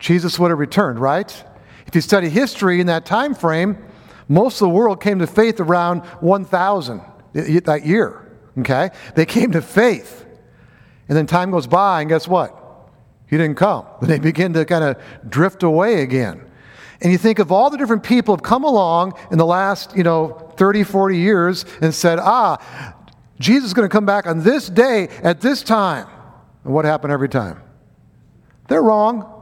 Jesus 0.00 0.40
would 0.40 0.50
have 0.50 0.58
returned, 0.58 0.98
right? 0.98 1.44
If 1.86 1.94
you 1.94 2.00
study 2.00 2.28
history 2.28 2.80
in 2.80 2.88
that 2.88 3.06
time 3.06 3.36
frame, 3.36 3.78
most 4.26 4.60
of 4.60 4.66
the 4.66 4.70
world 4.70 5.00
came 5.00 5.20
to 5.20 5.26
faith 5.28 5.60
around 5.60 6.00
1000 6.18 7.00
that 7.32 7.86
year, 7.86 8.28
okay? 8.58 8.90
They 9.14 9.24
came 9.24 9.52
to 9.52 9.62
faith. 9.62 10.26
And 11.08 11.16
then 11.16 11.28
time 11.28 11.52
goes 11.52 11.68
by, 11.68 12.00
and 12.00 12.08
guess 12.08 12.26
what? 12.26 12.90
He 13.28 13.36
didn't 13.36 13.56
come. 13.56 13.86
They 14.02 14.18
begin 14.18 14.52
to 14.54 14.64
kind 14.64 14.82
of 14.82 14.96
drift 15.30 15.62
away 15.62 16.02
again. 16.02 16.45
And 17.00 17.12
you 17.12 17.18
think 17.18 17.38
of 17.38 17.52
all 17.52 17.70
the 17.70 17.76
different 17.76 18.02
people 18.02 18.34
have 18.34 18.42
come 18.42 18.64
along 18.64 19.14
in 19.30 19.38
the 19.38 19.46
last, 19.46 19.96
you 19.96 20.02
know, 20.02 20.52
30, 20.56 20.84
40 20.84 21.18
years 21.18 21.64
and 21.80 21.94
said, 21.94 22.18
ah, 22.20 22.94
Jesus 23.38 23.68
is 23.68 23.74
going 23.74 23.88
to 23.88 23.92
come 23.92 24.06
back 24.06 24.26
on 24.26 24.42
this 24.42 24.68
day 24.68 25.08
at 25.22 25.40
this 25.40 25.62
time. 25.62 26.06
And 26.64 26.72
what 26.72 26.84
happened 26.84 27.12
every 27.12 27.28
time? 27.28 27.62
They're 28.68 28.82
wrong. 28.82 29.32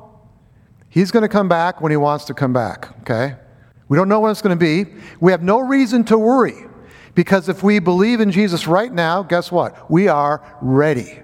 He's 0.88 1.10
going 1.10 1.22
to 1.22 1.28
come 1.28 1.48
back 1.48 1.80
when 1.80 1.90
he 1.90 1.96
wants 1.96 2.24
to 2.26 2.34
come 2.34 2.52
back, 2.52 3.00
okay? 3.00 3.36
We 3.88 3.96
don't 3.96 4.08
know 4.08 4.20
when 4.20 4.30
it's 4.30 4.42
going 4.42 4.58
to 4.58 4.84
be. 4.84 4.92
We 5.20 5.32
have 5.32 5.42
no 5.42 5.60
reason 5.60 6.04
to 6.04 6.18
worry 6.18 6.66
because 7.14 7.48
if 7.48 7.62
we 7.62 7.78
believe 7.78 8.20
in 8.20 8.30
Jesus 8.30 8.66
right 8.66 8.92
now, 8.92 9.22
guess 9.22 9.52
what? 9.52 9.90
We 9.90 10.08
are 10.08 10.42
ready. 10.60 11.20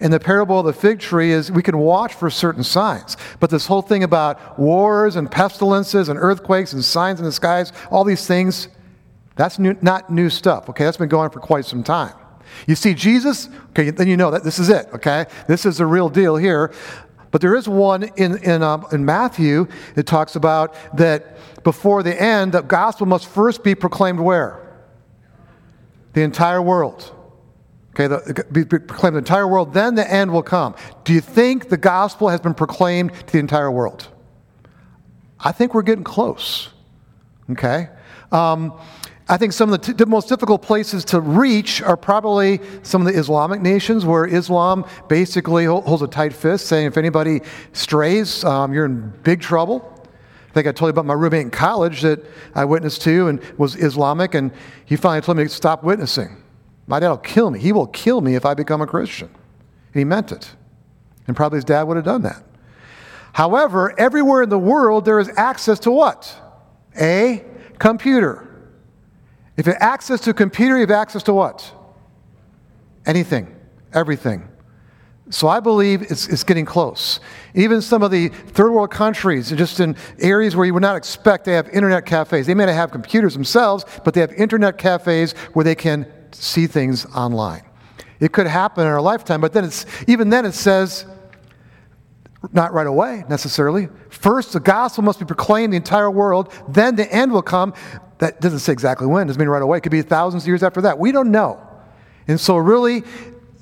And 0.00 0.12
the 0.12 0.20
parable 0.20 0.60
of 0.60 0.66
the 0.66 0.72
fig 0.72 1.00
tree 1.00 1.32
is 1.32 1.50
we 1.50 1.62
can 1.62 1.78
watch 1.78 2.14
for 2.14 2.30
certain 2.30 2.62
signs. 2.62 3.16
But 3.40 3.50
this 3.50 3.66
whole 3.66 3.82
thing 3.82 4.04
about 4.04 4.58
wars 4.58 5.16
and 5.16 5.28
pestilences 5.28 6.08
and 6.08 6.18
earthquakes 6.18 6.72
and 6.72 6.84
signs 6.84 7.18
in 7.18 7.24
the 7.24 7.32
skies, 7.32 7.72
all 7.90 8.04
these 8.04 8.26
things, 8.26 8.68
that's 9.34 9.58
new, 9.58 9.76
not 9.82 10.10
new 10.10 10.30
stuff, 10.30 10.68
okay? 10.68 10.84
That's 10.84 10.96
been 10.96 11.08
going 11.08 11.24
on 11.24 11.30
for 11.30 11.40
quite 11.40 11.64
some 11.64 11.82
time. 11.82 12.14
You 12.66 12.74
see 12.74 12.94
Jesus, 12.94 13.48
okay, 13.70 13.90
then 13.90 14.08
you 14.08 14.16
know 14.16 14.30
that 14.30 14.44
this 14.44 14.58
is 14.58 14.68
it, 14.68 14.86
okay? 14.94 15.26
This 15.48 15.66
is 15.66 15.78
the 15.78 15.86
real 15.86 16.08
deal 16.08 16.36
here. 16.36 16.72
But 17.30 17.40
there 17.40 17.54
is 17.54 17.68
one 17.68 18.04
in, 18.16 18.38
in, 18.38 18.62
um, 18.62 18.86
in 18.90 19.04
Matthew 19.04 19.66
that 19.94 20.06
talks 20.06 20.36
about 20.36 20.74
that 20.96 21.36
before 21.62 22.02
the 22.02 22.20
end, 22.20 22.52
the 22.52 22.62
gospel 22.62 23.06
must 23.06 23.26
first 23.26 23.62
be 23.62 23.74
proclaimed 23.74 24.20
where? 24.20 24.64
The 26.14 26.22
entire 26.22 26.62
world. 26.62 27.14
Okay, 27.98 28.06
the, 28.06 28.44
be 28.52 28.64
proclaimed 28.64 29.16
the 29.16 29.18
entire 29.18 29.48
world, 29.48 29.74
then 29.74 29.96
the 29.96 30.08
end 30.08 30.32
will 30.32 30.42
come. 30.42 30.76
Do 31.02 31.12
you 31.12 31.20
think 31.20 31.68
the 31.68 31.76
gospel 31.76 32.28
has 32.28 32.40
been 32.40 32.54
proclaimed 32.54 33.12
to 33.12 33.32
the 33.32 33.40
entire 33.40 33.72
world? 33.72 34.06
I 35.40 35.50
think 35.50 35.74
we're 35.74 35.82
getting 35.82 36.04
close. 36.04 36.68
Okay? 37.50 37.88
Um, 38.30 38.78
I 39.28 39.36
think 39.36 39.52
some 39.52 39.72
of 39.72 39.82
the 39.82 39.92
t- 39.92 40.04
most 40.04 40.28
difficult 40.28 40.62
places 40.62 41.04
to 41.06 41.20
reach 41.20 41.82
are 41.82 41.96
probably 41.96 42.60
some 42.84 43.04
of 43.04 43.12
the 43.12 43.18
Islamic 43.18 43.60
nations 43.60 44.04
where 44.04 44.26
Islam 44.26 44.84
basically 45.08 45.64
holds 45.64 46.00
a 46.00 46.06
tight 46.06 46.32
fist, 46.32 46.66
saying 46.66 46.86
if 46.86 46.96
anybody 46.96 47.40
strays, 47.72 48.44
um, 48.44 48.72
you're 48.72 48.84
in 48.84 49.12
big 49.24 49.40
trouble. 49.40 50.06
I 50.48 50.52
think 50.52 50.68
I 50.68 50.72
told 50.72 50.88
you 50.88 50.90
about 50.90 51.04
my 51.04 51.14
roommate 51.14 51.42
in 51.42 51.50
college 51.50 52.02
that 52.02 52.24
I 52.54 52.64
witnessed 52.64 53.02
to 53.02 53.26
and 53.26 53.40
was 53.58 53.74
Islamic, 53.74 54.34
and 54.34 54.52
he 54.84 54.94
finally 54.94 55.20
told 55.20 55.36
me 55.36 55.44
to 55.44 55.48
stop 55.48 55.82
witnessing. 55.82 56.44
My 56.88 56.98
dad 56.98 57.10
will 57.10 57.18
kill 57.18 57.50
me. 57.50 57.60
He 57.60 57.70
will 57.70 57.86
kill 57.86 58.20
me 58.20 58.34
if 58.34 58.44
I 58.44 58.54
become 58.54 58.80
a 58.80 58.86
Christian. 58.86 59.28
And 59.28 59.98
he 59.98 60.04
meant 60.04 60.32
it. 60.32 60.50
And 61.28 61.36
probably 61.36 61.58
his 61.58 61.64
dad 61.64 61.82
would 61.82 61.96
have 61.96 62.04
done 62.04 62.22
that. 62.22 62.42
However, 63.34 63.94
everywhere 64.00 64.42
in 64.42 64.48
the 64.48 64.58
world, 64.58 65.04
there 65.04 65.20
is 65.20 65.30
access 65.36 65.78
to 65.80 65.90
what? 65.90 66.34
A 66.98 67.44
computer. 67.78 68.48
If 69.56 69.66
you 69.66 69.74
have 69.74 69.82
access 69.82 70.20
to 70.22 70.30
a 70.30 70.34
computer, 70.34 70.76
you 70.76 70.80
have 70.80 70.90
access 70.90 71.22
to 71.24 71.34
what? 71.34 71.70
Anything, 73.06 73.54
everything. 73.92 74.48
So 75.30 75.46
I 75.46 75.60
believe 75.60 76.02
it's, 76.10 76.26
it's 76.26 76.42
getting 76.42 76.64
close. 76.64 77.20
Even 77.54 77.82
some 77.82 78.02
of 78.02 78.10
the 78.10 78.28
third 78.28 78.72
world 78.72 78.90
countries, 78.90 79.50
just 79.50 79.78
in 79.78 79.94
areas 80.20 80.56
where 80.56 80.64
you 80.64 80.72
would 80.72 80.82
not 80.82 80.96
expect, 80.96 81.44
they 81.44 81.52
have 81.52 81.68
internet 81.68 82.06
cafes. 82.06 82.46
They 82.46 82.54
may 82.54 82.64
not 82.64 82.74
have 82.74 82.90
computers 82.90 83.34
themselves, 83.34 83.84
but 84.04 84.14
they 84.14 84.22
have 84.22 84.32
internet 84.32 84.78
cafes 84.78 85.32
where 85.52 85.64
they 85.64 85.74
can 85.74 86.10
see 86.34 86.66
things 86.66 87.06
online. 87.06 87.62
It 88.20 88.32
could 88.32 88.46
happen 88.46 88.84
in 88.84 88.92
our 88.92 89.00
lifetime, 89.00 89.40
but 89.40 89.52
then 89.52 89.64
it's 89.64 89.86
even 90.06 90.30
then 90.30 90.44
it 90.44 90.52
says 90.52 91.06
not 92.52 92.72
right 92.72 92.86
away 92.86 93.24
necessarily. 93.28 93.88
First, 94.10 94.52
the 94.52 94.60
gospel 94.60 95.04
must 95.04 95.18
be 95.18 95.24
proclaimed 95.24 95.72
the 95.72 95.76
entire 95.76 96.10
world, 96.10 96.52
then 96.68 96.96
the 96.96 97.12
end 97.12 97.32
will 97.32 97.42
come. 97.42 97.74
That 98.18 98.40
doesn't 98.40 98.60
say 98.60 98.72
exactly 98.72 99.06
when, 99.06 99.26
doesn't 99.26 99.38
mean 99.38 99.48
right 99.48 99.62
away. 99.62 99.78
It 99.78 99.80
could 99.82 99.92
be 99.92 100.02
thousands 100.02 100.44
of 100.44 100.48
years 100.48 100.62
after 100.62 100.80
that. 100.82 100.98
We 100.98 101.12
don't 101.12 101.30
know. 101.30 101.64
And 102.26 102.40
so, 102.40 102.56
really, 102.56 103.04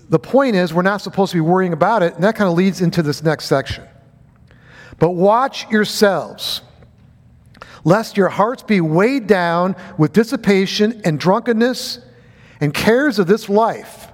the 0.09 0.18
point 0.18 0.57
is, 0.57 0.72
we're 0.72 0.83
not 0.83 1.00
supposed 1.00 1.33
to 1.33 1.37
be 1.37 1.42
worrying 1.42 1.72
about 1.72 2.02
it, 2.02 2.14
and 2.14 2.24
that 2.24 2.37
kind 2.37 2.48
of 2.48 2.57
leads 2.57 2.81
into 2.81 3.02
this 3.02 3.22
next 3.22 3.46
section. 3.46 3.85
But 4.98 5.11
watch 5.11 5.70
yourselves, 5.70 6.62
lest 7.85 8.16
your 8.16 8.29
hearts 8.29 8.62
be 8.62 8.81
weighed 8.81 9.26
down 9.26 9.76
with 9.98 10.12
dissipation 10.12 11.02
and 11.05 11.20
drunkenness 11.20 12.00
and 12.61 12.73
cares 12.73 13.19
of 13.19 13.27
this 13.27 13.49
life, 13.49 14.09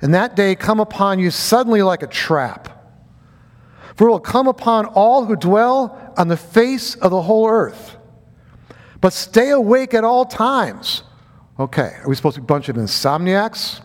and 0.00 0.14
that 0.14 0.36
day 0.36 0.54
come 0.54 0.80
upon 0.80 1.18
you 1.18 1.30
suddenly 1.30 1.82
like 1.82 2.02
a 2.02 2.06
trap. 2.06 2.68
For 3.96 4.08
it 4.08 4.10
will 4.10 4.20
come 4.20 4.48
upon 4.48 4.86
all 4.86 5.26
who 5.26 5.36
dwell 5.36 6.14
on 6.16 6.28
the 6.28 6.36
face 6.36 6.94
of 6.94 7.10
the 7.10 7.20
whole 7.20 7.48
earth. 7.48 7.96
But 9.00 9.12
stay 9.12 9.50
awake 9.50 9.94
at 9.94 10.04
all 10.04 10.24
times. 10.24 11.02
Okay, 11.58 11.96
are 12.02 12.08
we 12.08 12.14
supposed 12.14 12.36
to 12.36 12.40
be 12.40 12.44
a 12.44 12.46
bunch 12.46 12.68
of 12.70 12.76
insomniacs? 12.76 13.80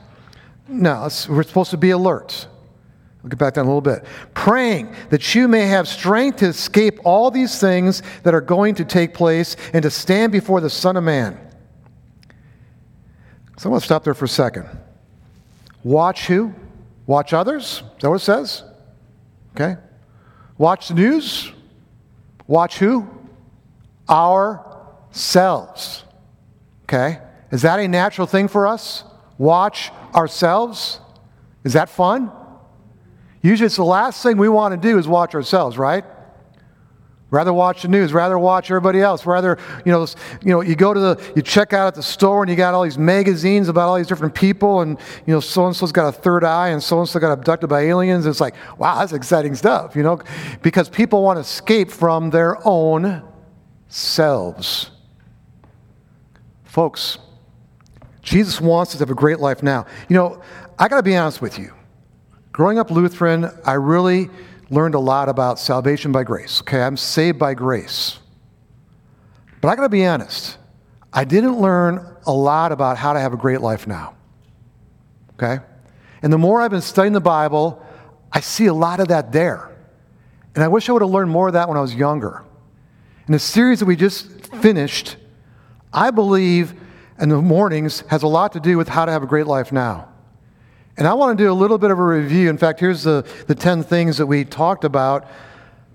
No, 0.68 1.10
we're 1.30 1.44
supposed 1.44 1.72
to 1.72 1.78
be 1.78 1.90
alert. 1.90 2.48
We'll 3.22 3.30
get 3.30 3.40
back 3.40 3.56
down 3.56 3.66
a 3.66 3.68
little 3.68 3.82
bit. 3.82 4.06
Praying 4.34 4.96
that 5.10 5.36
you 5.36 5.48
may 5.48 5.66
have 5.68 5.88
strength 5.88 6.38
to 6.38 6.46
escape 6.46 7.00
all 7.04 7.32
these 7.32 7.60
things 7.60 8.04
that 8.24 8.34
are 8.34 8.42
going 8.42 8.76
to 8.76 8.86
take 8.86 9.14
place 9.14 9.58
and 9.74 9.84
to 9.84 9.90
stand 9.90 10.32
before 10.32 10.62
the 10.62 10.70
Son 10.70 10.96
of 10.96 11.04
Man. 11.04 11.40
So 13.58 13.70
I 13.70 13.72
want 13.72 13.84
to 13.84 13.86
stop 13.86 14.04
there 14.04 14.14
for 14.14 14.26
a 14.26 14.30
second. 14.30 14.68
Watch 15.84 16.28
who? 16.28 16.54
Watch 17.08 17.34
others? 17.34 17.84
Is 17.96 18.02
that 18.02 18.10
what 18.10 18.16
it 18.16 18.20
says? 18.20 18.64
Okay. 19.56 19.78
Watch 20.58 20.90
the 20.90 20.96
news. 20.96 21.52
Watch 22.48 22.78
who? 22.80 23.08
Our 24.10 24.88
selves. 25.12 26.04
Okay? 26.84 27.20
Is 27.52 27.62
that 27.62 27.80
a 27.80 27.88
natural 27.88 28.28
thing 28.28 28.48
for 28.48 28.68
us? 28.68 29.04
Watch 29.38 29.92
ourselves? 30.14 31.00
Is 31.64 31.74
that 31.74 31.90
fun? 31.90 32.32
Usually 33.42 33.66
it's 33.66 33.76
the 33.76 33.84
last 33.84 34.24
thing 34.24 34.38
we 34.38 34.50
want 34.50 34.74
to 34.74 34.90
do 34.90 34.98
is 34.98 35.08
watch 35.08 35.36
ourselves, 35.36 35.78
right? 35.78 36.04
Rather 37.36 37.52
watch 37.52 37.82
the 37.82 37.90
news, 37.90 38.14
rather 38.14 38.40
watch 38.40 38.72
everybody 38.72 39.02
else, 39.02 39.26
rather, 39.26 39.58
you 39.84 39.92
know, 39.92 40.08
you 40.42 40.52
know, 40.52 40.62
you 40.62 40.74
go 40.74 40.94
to 40.94 41.00
the, 41.02 41.32
you 41.36 41.42
check 41.42 41.74
out 41.74 41.86
at 41.86 41.94
the 41.94 42.02
store 42.02 42.42
and 42.42 42.50
you 42.50 42.56
got 42.56 42.74
all 42.74 42.84
these 42.84 42.98
magazines 42.98 43.68
about 43.68 43.90
all 43.90 43.98
these 43.98 44.08
different 44.08 44.34
people 44.34 44.80
and, 44.80 44.98
you 45.26 45.34
know, 45.34 45.42
so-and-so's 45.42 45.92
got 45.92 46.08
a 46.08 46.14
third 46.14 46.46
eye 46.46 46.70
and 46.70 46.82
so-and-so 46.82 47.20
got 47.20 47.34
abducted 47.34 47.70
by 47.70 47.82
aliens. 47.82 48.26
It's 48.26 48.40
like, 48.40 48.56
wow, 48.78 49.00
that's 49.00 49.12
exciting 49.12 49.54
stuff, 49.54 49.98
you 49.98 50.02
know, 50.02 50.22
because 50.62 50.88
people 50.88 51.24
want 51.24 51.36
to 51.36 51.42
escape 51.42 51.92
from 51.92 52.30
their 52.30 52.58
own 52.66 53.22
selves. 53.90 54.92
Folks, 56.64 57.18
Jesus 58.22 58.62
wants 58.62 58.94
us 58.94 59.00
to 59.00 59.02
have 59.02 59.12
a 59.12 59.14
great 59.14 59.42
life 59.42 59.62
now. 59.62 59.86
You 60.08 60.16
know, 60.16 60.42
I 60.80 60.88
got 60.88 60.96
to 60.96 61.04
be 61.04 61.18
honest 61.18 61.42
with 61.42 61.60
you. 61.60 61.74
growing 62.56 62.80
up 62.80 62.90
Lutheran, 62.90 63.52
I 63.66 63.74
really 63.74 64.30
learned 64.70 64.96
a 64.96 65.00
lot 65.00 65.30
about 65.30 65.60
salvation 65.60 66.12
by 66.12 66.24
grace. 66.24 66.62
Okay, 66.62 66.82
I'm 66.82 66.98
saved 66.98 67.38
by 67.38 67.54
grace. 67.54 68.20
But 69.62 69.70
I 69.70 69.76
got 69.76 69.84
to 69.84 69.90
be 69.90 70.06
honest, 70.06 70.58
I 71.12 71.24
didn't 71.24 71.60
learn 71.60 72.18
a 72.26 72.34
lot 72.34 72.72
about 72.72 72.98
how 72.98 73.14
to 73.14 73.20
have 73.20 73.34
a 73.34 73.38
great 73.38 73.62
life 73.62 73.88
now. 73.88 74.16
Okay? 75.34 75.64
And 76.22 76.32
the 76.32 76.38
more 76.38 76.62
I've 76.62 76.72
been 76.72 76.82
studying 76.82 77.14
the 77.14 77.22
Bible, 77.22 77.86
I 78.32 78.40
see 78.42 78.66
a 78.66 78.74
lot 78.74 79.00
of 79.00 79.10
that 79.10 79.32
there. 79.32 79.72
And 80.56 80.64
I 80.64 80.68
wish 80.68 80.90
I 80.90 80.94
would 80.94 81.02
have 81.02 81.12
learned 81.12 81.32
more 81.32 81.48
of 81.48 81.54
that 81.54 81.68
when 81.68 81.78
I 81.78 81.82
was 81.82 81.94
younger. 81.94 82.44
In 83.28 83.32
the 83.32 83.40
series 83.40 83.80
that 83.80 83.86
we 83.86 83.96
just 83.96 84.28
finished, 84.58 85.18
I 85.92 86.12
believe 86.12 86.74
in 87.20 87.30
the 87.30 87.42
mornings 87.42 88.02
has 88.10 88.24
a 88.24 88.28
lot 88.28 88.54
to 88.54 88.60
do 88.60 88.78
with 88.78 88.88
how 88.88 89.06
to 89.06 89.12
have 89.12 89.24
a 89.24 89.28
great 89.28 89.48
life 89.48 89.72
now. 89.72 90.10
And 90.98 91.08
I 91.08 91.14
want 91.14 91.38
to 91.38 91.44
do 91.44 91.52
a 91.52 91.54
little 91.54 91.78
bit 91.78 91.92
of 91.92 92.00
a 92.00 92.04
review. 92.04 92.50
In 92.50 92.58
fact, 92.58 92.80
here's 92.80 93.04
the, 93.04 93.28
the 93.48 93.56
10 93.56 93.84
things 93.84 94.18
that 94.18 94.26
we 94.26 94.46
talked 94.46 94.84
about. 94.84 95.28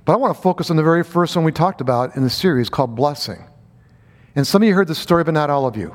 But 0.04 0.12
I 0.12 0.16
want 0.16 0.34
to 0.36 0.42
focus 0.42 0.70
on 0.70 0.76
the 0.76 0.82
very 0.82 1.04
first 1.04 1.36
one 1.36 1.44
we 1.44 1.52
talked 1.52 1.80
about 1.80 2.16
in 2.16 2.22
the 2.22 2.30
series 2.30 2.68
called 2.68 2.94
blessing. 2.94 3.44
And 4.34 4.46
some 4.46 4.62
of 4.62 4.68
you 4.68 4.74
heard 4.74 4.88
the 4.88 4.94
story, 4.94 5.24
but 5.24 5.34
not 5.34 5.50
all 5.50 5.66
of 5.66 5.76
you. 5.76 5.94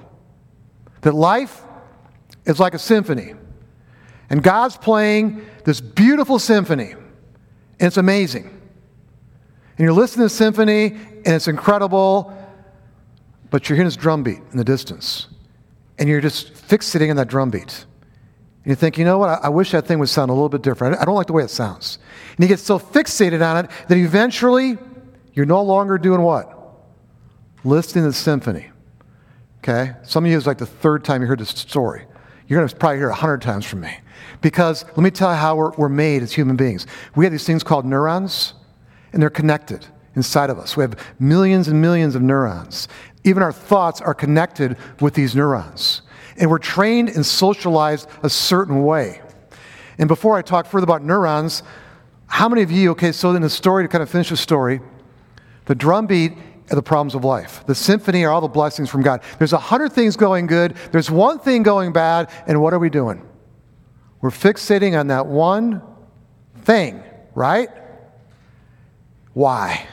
That 1.01 1.13
life 1.13 1.61
is 2.45 2.59
like 2.59 2.73
a 2.73 2.79
symphony. 2.79 3.35
And 4.29 4.41
God's 4.41 4.77
playing 4.77 5.45
this 5.65 5.81
beautiful 5.81 6.39
symphony. 6.39 6.91
And 6.91 7.87
it's 7.87 7.97
amazing. 7.97 8.45
And 9.77 9.83
you're 9.83 9.93
listening 9.93 10.27
to 10.27 10.33
the 10.33 10.37
symphony, 10.37 10.85
and 10.85 11.27
it's 11.27 11.47
incredible, 11.47 12.33
but 13.51 13.67
you're 13.67 13.75
hearing 13.75 13.87
this 13.87 13.97
drum 13.97 14.23
beat 14.23 14.39
in 14.51 14.57
the 14.57 14.63
distance. 14.63 15.27
And 15.99 16.09
you're 16.09 16.21
just 16.21 16.53
fixating 16.53 17.09
on 17.09 17.17
that 17.17 17.27
drum 17.27 17.49
beat. 17.49 17.85
And 18.65 18.71
you 18.71 18.75
think, 18.75 18.97
you 18.97 19.05
know 19.05 19.19
what, 19.19 19.29
I, 19.29 19.35
I 19.43 19.49
wish 19.49 19.71
that 19.71 19.85
thing 19.85 19.99
would 19.99 20.09
sound 20.09 20.31
a 20.31 20.33
little 20.33 20.49
bit 20.49 20.63
different. 20.63 20.97
I, 20.97 21.03
I 21.03 21.05
don't 21.05 21.13
like 21.13 21.27
the 21.27 21.33
way 21.33 21.43
it 21.43 21.51
sounds. 21.51 21.99
And 22.35 22.39
you 22.39 22.47
get 22.47 22.59
so 22.59 22.79
fixated 22.79 23.47
on 23.47 23.63
it 23.63 23.71
that 23.87 23.97
eventually 23.97 24.79
you're 25.33 25.45
no 25.45 25.61
longer 25.61 25.99
doing 25.99 26.21
what? 26.21 26.51
Listening 27.63 28.05
to 28.05 28.09
the 28.09 28.13
symphony. 28.13 28.71
Okay? 29.59 29.93
Some 30.01 30.25
of 30.25 30.31
you 30.31 30.37
is 30.37 30.47
like 30.47 30.57
the 30.57 30.65
third 30.65 31.05
time 31.05 31.21
you 31.21 31.27
heard 31.27 31.39
this 31.39 31.49
story. 31.49 32.05
You're 32.47 32.59
going 32.59 32.67
to 32.67 32.75
probably 32.75 32.97
hear 32.97 33.09
it 33.09 33.11
a 33.11 33.15
hundred 33.15 33.43
times 33.43 33.67
from 33.67 33.81
me. 33.81 33.99
Because 34.41 34.83
let 34.83 34.99
me 34.99 35.11
tell 35.11 35.29
you 35.29 35.37
how 35.37 35.55
we're, 35.55 35.71
we're 35.77 35.89
made 35.89 36.23
as 36.23 36.33
human 36.33 36.55
beings. 36.55 36.87
We 37.15 37.23
have 37.25 37.31
these 37.31 37.45
things 37.45 37.63
called 37.63 37.85
neurons, 37.85 38.55
and 39.13 39.21
they're 39.21 39.29
connected 39.29 39.85
inside 40.15 40.49
of 40.49 40.57
us. 40.57 40.75
We 40.75 40.81
have 40.81 40.99
millions 41.19 41.67
and 41.67 41.79
millions 41.79 42.15
of 42.15 42.23
neurons. 42.23 42.87
Even 43.23 43.43
our 43.43 43.51
thoughts 43.51 44.01
are 44.01 44.15
connected 44.15 44.75
with 45.01 45.13
these 45.13 45.35
neurons 45.35 46.01
and 46.37 46.49
we're 46.49 46.59
trained 46.59 47.09
and 47.09 47.25
socialized 47.25 48.07
a 48.23 48.29
certain 48.29 48.83
way. 48.83 49.21
And 49.97 50.07
before 50.07 50.37
I 50.37 50.41
talk 50.41 50.65
further 50.65 50.83
about 50.83 51.03
neurons, 51.03 51.63
how 52.27 52.49
many 52.49 52.61
of 52.61 52.71
you, 52.71 52.91
okay, 52.91 53.11
so 53.11 53.33
in 53.35 53.41
the 53.41 53.49
story, 53.49 53.83
to 53.83 53.87
kind 53.87 54.01
of 54.01 54.09
finish 54.09 54.29
the 54.29 54.37
story, 54.37 54.81
the 55.65 55.75
drum 55.75 56.07
beat 56.07 56.33
are 56.69 56.75
the 56.75 56.83
problems 56.83 57.15
of 57.15 57.23
life. 57.23 57.65
The 57.65 57.75
symphony 57.75 58.23
are 58.25 58.31
all 58.31 58.41
the 58.41 58.47
blessings 58.47 58.89
from 58.89 59.03
God. 59.03 59.21
There's 59.37 59.53
a 59.53 59.57
hundred 59.57 59.93
things 59.93 60.17
going 60.17 60.47
good, 60.47 60.75
there's 60.91 61.09
one 61.09 61.39
thing 61.39 61.63
going 61.63 61.93
bad, 61.93 62.29
and 62.47 62.61
what 62.61 62.73
are 62.73 62.79
we 62.79 62.89
doing? 62.89 63.25
We're 64.21 64.31
fixating 64.31 64.99
on 64.99 65.07
that 65.07 65.27
one 65.27 65.81
thing, 66.63 67.03
right? 67.35 67.69
Why? 69.33 69.87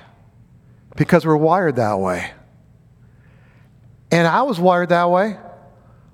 Because 0.96 1.26
we're 1.26 1.36
wired 1.36 1.76
that 1.76 1.98
way. 1.98 2.30
And 4.10 4.26
I 4.26 4.42
was 4.42 4.58
wired 4.58 4.90
that 4.90 5.10
way. 5.10 5.36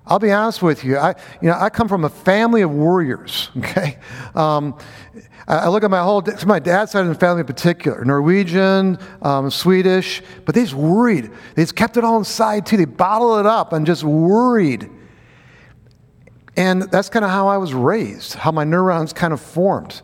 I'll 0.09 0.18
be 0.18 0.33
honest 0.33 0.62
with 0.62 0.85
you. 0.85 0.97
I, 0.97 1.14
you 1.42 1.49
know, 1.49 1.57
I 1.59 1.68
come 1.68 1.87
from 1.87 2.05
a 2.05 2.09
family 2.09 2.62
of 2.62 2.71
warriors. 2.71 3.51
Okay, 3.59 3.99
um, 4.35 4.79
I 5.47 5.68
look 5.68 5.83
at 5.83 5.90
my 5.90 6.03
whole 6.03 6.23
my 6.47 6.59
dad's 6.59 6.92
side 6.92 7.03
of 7.03 7.09
the 7.09 7.14
family 7.14 7.40
in 7.40 7.47
particular, 7.47 8.05
Norwegian, 8.05 8.99
um, 9.21 9.51
Swedish, 9.51 10.23
but 10.44 10.55
they 10.55 10.62
just 10.62 10.75
worried. 10.75 11.31
They 11.55 11.62
just 11.62 11.75
kept 11.75 11.97
it 11.97 12.05
all 12.05 12.18
inside 12.18 12.66
too. 12.66 12.77
They 12.77 12.85
bottled 12.85 13.40
it 13.40 13.47
up 13.47 13.73
and 13.73 13.85
just 13.85 14.05
worried. 14.05 14.90
And 16.57 16.83
that's 16.83 17.09
kind 17.09 17.25
of 17.25 17.31
how 17.31 17.49
I 17.49 17.57
was 17.57 17.75
raised, 17.75 18.35
how 18.35 18.53
my 18.53 18.64
neurons 18.64 19.12
kind 19.12 19.33
of 19.33 19.40
formed. 19.40 20.03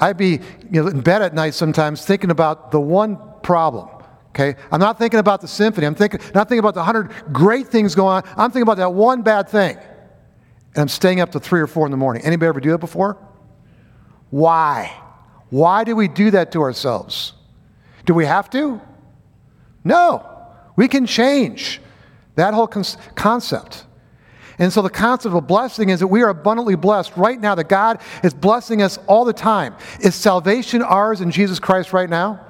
I'd 0.00 0.16
be 0.16 0.40
you 0.70 0.82
know, 0.82 0.88
in 0.88 1.00
bed 1.00 1.22
at 1.22 1.34
night 1.34 1.54
sometimes 1.54 2.04
thinking 2.04 2.30
about 2.30 2.72
the 2.72 2.80
one 2.80 3.18
problem 3.42 3.88
Okay? 4.32 4.58
I'm 4.70 4.80
not 4.80 4.98
thinking 4.98 5.20
about 5.20 5.42
the 5.42 5.48
symphony. 5.48 5.86
I'm 5.86 5.94
thinking, 5.94 6.20
not 6.34 6.48
thinking 6.48 6.60
about 6.60 6.74
the 6.74 6.82
hundred 6.82 7.12
great 7.32 7.68
things 7.68 7.94
going 7.94 8.24
on. 8.24 8.30
I'm 8.36 8.50
thinking 8.50 8.62
about 8.62 8.78
that 8.78 8.94
one 8.94 9.22
bad 9.22 9.48
thing. 9.48 9.76
And 9.76 10.82
I'm 10.82 10.88
staying 10.88 11.20
up 11.20 11.32
to 11.32 11.40
three 11.40 11.60
or 11.60 11.66
four 11.66 11.86
in 11.86 11.90
the 11.90 11.98
morning. 11.98 12.22
Anybody 12.24 12.48
ever 12.48 12.60
do 12.60 12.70
that 12.70 12.78
before? 12.78 13.18
Why? 14.30 14.90
Why 15.50 15.84
do 15.84 15.94
we 15.94 16.08
do 16.08 16.30
that 16.30 16.52
to 16.52 16.62
ourselves? 16.62 17.34
Do 18.06 18.14
we 18.14 18.24
have 18.24 18.48
to? 18.50 18.80
No. 19.84 20.26
We 20.76 20.88
can 20.88 21.04
change 21.04 21.82
that 22.36 22.54
whole 22.54 22.66
con- 22.66 22.84
concept. 23.14 23.84
And 24.58 24.72
so 24.72 24.80
the 24.80 24.88
concept 24.88 25.34
of 25.34 25.46
blessing 25.46 25.90
is 25.90 26.00
that 26.00 26.06
we 26.06 26.22
are 26.22 26.30
abundantly 26.30 26.76
blessed 26.76 27.16
right 27.18 27.38
now, 27.38 27.54
that 27.54 27.68
God 27.68 28.00
is 28.24 28.32
blessing 28.32 28.80
us 28.80 28.98
all 29.06 29.26
the 29.26 29.32
time. 29.34 29.74
Is 30.00 30.14
salvation 30.14 30.80
ours 30.80 31.20
in 31.20 31.30
Jesus 31.30 31.58
Christ 31.58 31.92
right 31.92 32.08
now? 32.08 32.46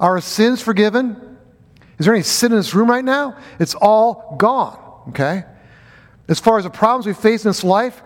Are 0.00 0.12
our 0.12 0.20
sins 0.20 0.60
forgiven? 0.60 1.38
Is 1.98 2.06
there 2.06 2.14
any 2.14 2.24
sin 2.24 2.52
in 2.52 2.58
this 2.58 2.74
room 2.74 2.90
right 2.90 3.04
now? 3.04 3.38
It's 3.58 3.74
all 3.74 4.36
gone, 4.38 4.78
okay? 5.10 5.44
As 6.28 6.40
far 6.40 6.58
as 6.58 6.64
the 6.64 6.70
problems 6.70 7.06
we 7.06 7.14
face 7.14 7.44
in 7.44 7.50
this 7.50 7.62
life, 7.62 8.02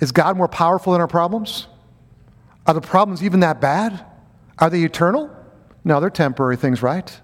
is 0.00 0.12
God 0.12 0.36
more 0.36 0.48
powerful 0.48 0.92
than 0.92 1.00
our 1.00 1.08
problems? 1.08 1.68
Are 2.66 2.74
the 2.74 2.80
problems 2.80 3.22
even 3.22 3.40
that 3.40 3.60
bad? 3.60 4.04
Are 4.58 4.68
they 4.68 4.82
eternal? 4.82 5.30
No, 5.84 6.00
they're 6.00 6.10
temporary 6.10 6.56
things, 6.56 6.82
right? 6.82 7.20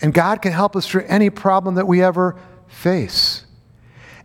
And 0.00 0.14
God 0.14 0.40
can 0.40 0.52
help 0.52 0.76
us 0.76 0.86
through 0.86 1.04
any 1.06 1.28
problem 1.28 1.74
that 1.74 1.86
we 1.86 2.02
ever 2.02 2.36
face. 2.68 3.44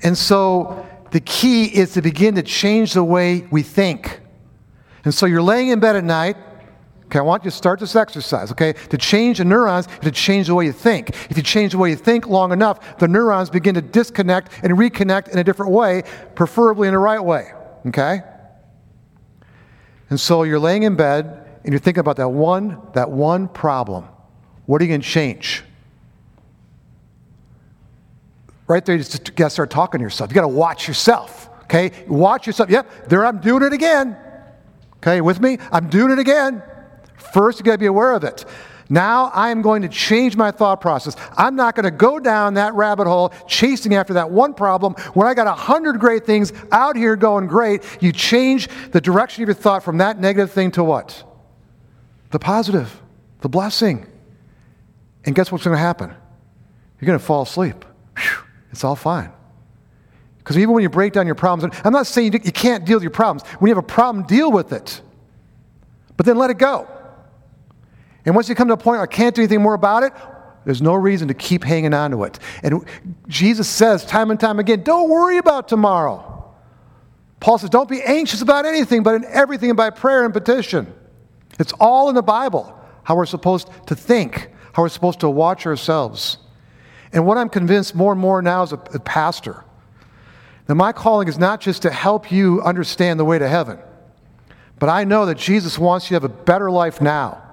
And 0.01 0.17
so 0.17 0.86
the 1.12 1.19
key 1.19 1.65
is 1.65 1.93
to 1.93 2.01
begin 2.01 2.36
to 2.36 2.43
change 2.43 2.93
the 2.93 3.04
way 3.04 3.47
we 3.51 3.63
think. 3.63 4.21
And 5.04 5.13
so 5.13 5.25
you're 5.25 5.41
laying 5.41 5.69
in 5.69 5.80
bed 5.80 5.95
at 5.95 6.04
night, 6.04 6.38
Okay, 7.05 7.19
I 7.19 7.21
want 7.21 7.45
you 7.45 7.51
to 7.51 7.55
start 7.55 7.79
this 7.79 7.95
exercise, 7.95 8.51
okay? 8.51 8.73
To 8.89 8.97
change 8.97 9.37
the 9.37 9.45
neurons, 9.45 9.87
to 10.01 10.09
change 10.09 10.47
the 10.47 10.55
way 10.55 10.65
you 10.65 10.71
think. 10.71 11.09
If 11.29 11.37
you 11.37 11.43
change 11.43 11.73
the 11.73 11.77
way 11.77 11.91
you 11.91 11.95
think 11.95 12.27
long 12.27 12.51
enough, 12.51 12.97
the 12.97 13.07
neurons 13.07 13.49
begin 13.49 13.75
to 13.75 13.81
disconnect 13.81 14.51
and 14.63 14.73
reconnect 14.73 15.29
in 15.29 15.37
a 15.37 15.43
different 15.43 15.71
way, 15.71 16.03
preferably 16.33 16.87
in 16.87 16.93
the 16.93 16.99
right 16.99 17.23
way, 17.23 17.51
okay? 17.87 18.21
And 20.09 20.19
so 20.19 20.43
you're 20.43 20.59
laying 20.59 20.83
in 20.83 20.95
bed 20.95 21.47
and 21.63 21.71
you're 21.71 21.79
thinking 21.79 22.01
about 22.01 22.17
that 22.17 22.29
one, 22.29 22.81
that 22.93 23.11
one 23.11 23.47
problem. 23.49 24.05
What 24.65 24.81
are 24.81 24.85
you 24.85 24.89
going 24.89 25.01
to 25.01 25.07
change? 25.07 25.63
Right 28.67 28.83
there, 28.83 28.95
you 28.95 29.03
just 29.03 29.35
got 29.35 29.45
to 29.45 29.49
start 29.51 29.69
talking 29.69 29.99
to 29.99 30.03
yourself. 30.03 30.31
You 30.31 30.33
got 30.33 30.41
to 30.41 30.47
watch 30.47 30.87
yourself, 30.87 31.49
okay? 31.65 31.91
Watch 32.07 32.47
yourself. 32.47 32.71
Yep, 32.71 33.09
there 33.09 33.23
I'm 33.23 33.39
doing 33.41 33.61
it 33.61 33.73
again. 33.73 34.17
Okay, 34.97 35.21
with 35.21 35.39
me? 35.39 35.59
I'm 35.71 35.87
doing 35.87 36.11
it 36.11 36.17
again. 36.17 36.63
First, 37.17 37.60
you 37.60 37.65
got 37.65 37.73
to 37.73 37.78
be 37.78 37.86
aware 37.86 38.13
of 38.13 38.23
it. 38.23 38.45
Now 38.89 39.32
I 39.34 39.49
am 39.49 39.62
going 39.62 39.82
to 39.82 39.89
change 39.89 40.36
my 40.36 40.51
thought 40.51 40.80
process. 40.80 41.15
I'm 41.38 41.56
not 41.56 41.75
going 41.75 41.86
to 41.86 41.91
go 41.91 42.19
down 42.19 42.56
that 42.56 42.73
rabbit 42.75 43.08
hole 43.08 43.34
chasing 43.47 43.95
after 43.95 44.13
that 44.13 44.30
one 44.30 44.54
problem 44.54 44.93
when 45.13 45.28
I 45.28 45.34
got 45.34 45.47
a 45.47 45.54
hundred 45.54 45.99
great 45.99 46.25
things 46.25 46.54
out 46.71 46.95
here 46.95 47.15
going 47.15 47.47
great. 47.47 47.84
You 47.99 48.12
change 48.12 48.69
the 48.91 49.01
direction 49.01 49.43
of 49.43 49.49
your 49.49 49.56
thought 49.56 49.84
from 49.84 49.97
that 49.97 50.19
negative 50.19 50.51
thing 50.51 50.71
to 50.71 50.84
what? 50.84 51.23
The 52.32 52.39
positive, 52.39 53.01
the 53.41 53.49
blessing. 53.49 54.06
And 55.25 55.34
guess 55.34 55.51
what's 55.51 55.63
going 55.63 55.75
to 55.75 55.82
happen? 55.82 56.13
You're 56.99 57.08
going 57.08 57.19
to 57.19 57.25
fall 57.25 57.41
asleep. 57.41 57.84
Whew, 58.17 58.43
it's 58.71 58.84
all 58.84 58.95
fine. 58.95 59.32
Because 60.38 60.60
even 60.60 60.75
when 60.75 60.84
you 60.84 60.89
break 60.89 61.13
down 61.13 61.25
your 61.25 61.34
problems, 61.34 61.75
I'm 61.84 61.91
not 61.91 62.06
saying 62.06 62.34
you 62.34 62.51
can't 62.51 62.86
deal 62.86 62.97
with 62.97 63.04
your 63.04 63.12
problems. 63.12 63.47
When 63.60 63.69
you 63.69 63.75
have 63.75 63.84
a 63.84 63.88
problem, 63.88 64.28
deal 64.28 64.51
with 64.51 64.71
it. 64.71 65.01
But 66.17 66.28
then 66.28 66.38
let 66.38 66.51
it 66.51 66.60
go. 66.60 66.88
And 68.25 68.35
once 68.35 68.49
you 68.49 68.55
come 68.55 68.67
to 68.67 68.73
a 68.73 68.77
point 68.77 68.97
where 68.97 69.03
I 69.03 69.07
can't 69.07 69.35
do 69.35 69.41
anything 69.41 69.61
more 69.61 69.75
about 69.75 70.03
it, 70.03 70.13
there's 70.65 70.81
no 70.81 70.95
reason 70.95 71.27
to 71.27 71.33
keep 71.33 71.63
hanging 71.63 71.93
on 71.93 72.11
to 72.11 72.23
it. 72.23 72.39
And 72.63 72.83
Jesus 73.27 73.69
says 73.69 74.03
time 74.03 74.31
and 74.31 74.39
time 74.39 74.59
again, 74.59 74.81
don't 74.81 75.09
worry 75.09 75.38
about 75.38 75.67
tomorrow. 75.67 76.31
Paul 77.39 77.59
says, 77.59 77.69
don't 77.69 77.88
be 77.88 78.01
anxious 78.01 78.41
about 78.41 78.65
anything, 78.65 79.03
but 79.03 79.13
in 79.13 79.25
everything 79.25 79.75
by 79.75 79.91
prayer 79.91 80.25
and 80.25 80.33
petition. 80.33 80.91
It's 81.59 81.73
all 81.79 82.09
in 82.09 82.15
the 82.15 82.23
Bible, 82.23 82.75
how 83.03 83.15
we're 83.15 83.27
supposed 83.27 83.69
to 83.88 83.95
think, 83.95 84.49
how 84.73 84.81
we're 84.81 84.89
supposed 84.89 85.19
to 85.19 85.29
watch 85.29 85.67
ourselves. 85.67 86.38
And 87.13 87.27
what 87.27 87.38
I'm 87.38 87.49
convinced 87.49 87.93
more 87.93 88.11
and 88.13 88.19
more 88.19 88.41
now 88.41 88.63
as 88.63 88.73
a, 88.73 88.79
a 88.93 88.99
pastor, 88.99 89.63
that 90.65 90.75
my 90.75 90.91
calling 90.91 91.27
is 91.27 91.38
not 91.38 91.61
just 91.61 91.83
to 91.83 91.91
help 91.91 92.31
you 92.31 92.61
understand 92.63 93.19
the 93.19 93.25
way 93.25 93.38
to 93.38 93.47
heaven, 93.47 93.77
but 94.79 94.89
I 94.89 95.03
know 95.03 95.27
that 95.27 95.38
Jesus 95.38 95.77
wants 95.77 96.07
you 96.07 96.17
to 96.17 96.23
have 96.25 96.31
a 96.31 96.43
better 96.43 96.71
life 96.71 96.99
now. 96.99 97.44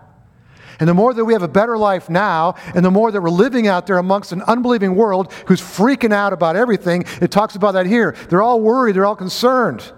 And 0.80 0.88
the 0.88 0.94
more 0.94 1.14
that 1.14 1.24
we 1.24 1.32
have 1.32 1.42
a 1.42 1.48
better 1.48 1.76
life 1.76 2.08
now, 2.08 2.54
and 2.74 2.84
the 2.84 2.90
more 2.90 3.10
that 3.10 3.20
we're 3.20 3.30
living 3.30 3.66
out 3.66 3.86
there 3.86 3.98
amongst 3.98 4.32
an 4.32 4.42
unbelieving 4.42 4.94
world 4.94 5.32
who's 5.46 5.60
freaking 5.60 6.12
out 6.12 6.32
about 6.32 6.56
everything, 6.56 7.04
it 7.20 7.30
talks 7.30 7.56
about 7.56 7.72
that 7.72 7.86
here. 7.86 8.16
They're 8.28 8.42
all 8.42 8.60
worried, 8.60 8.96
they're 8.96 9.06
all 9.06 9.16
concerned. 9.16 9.92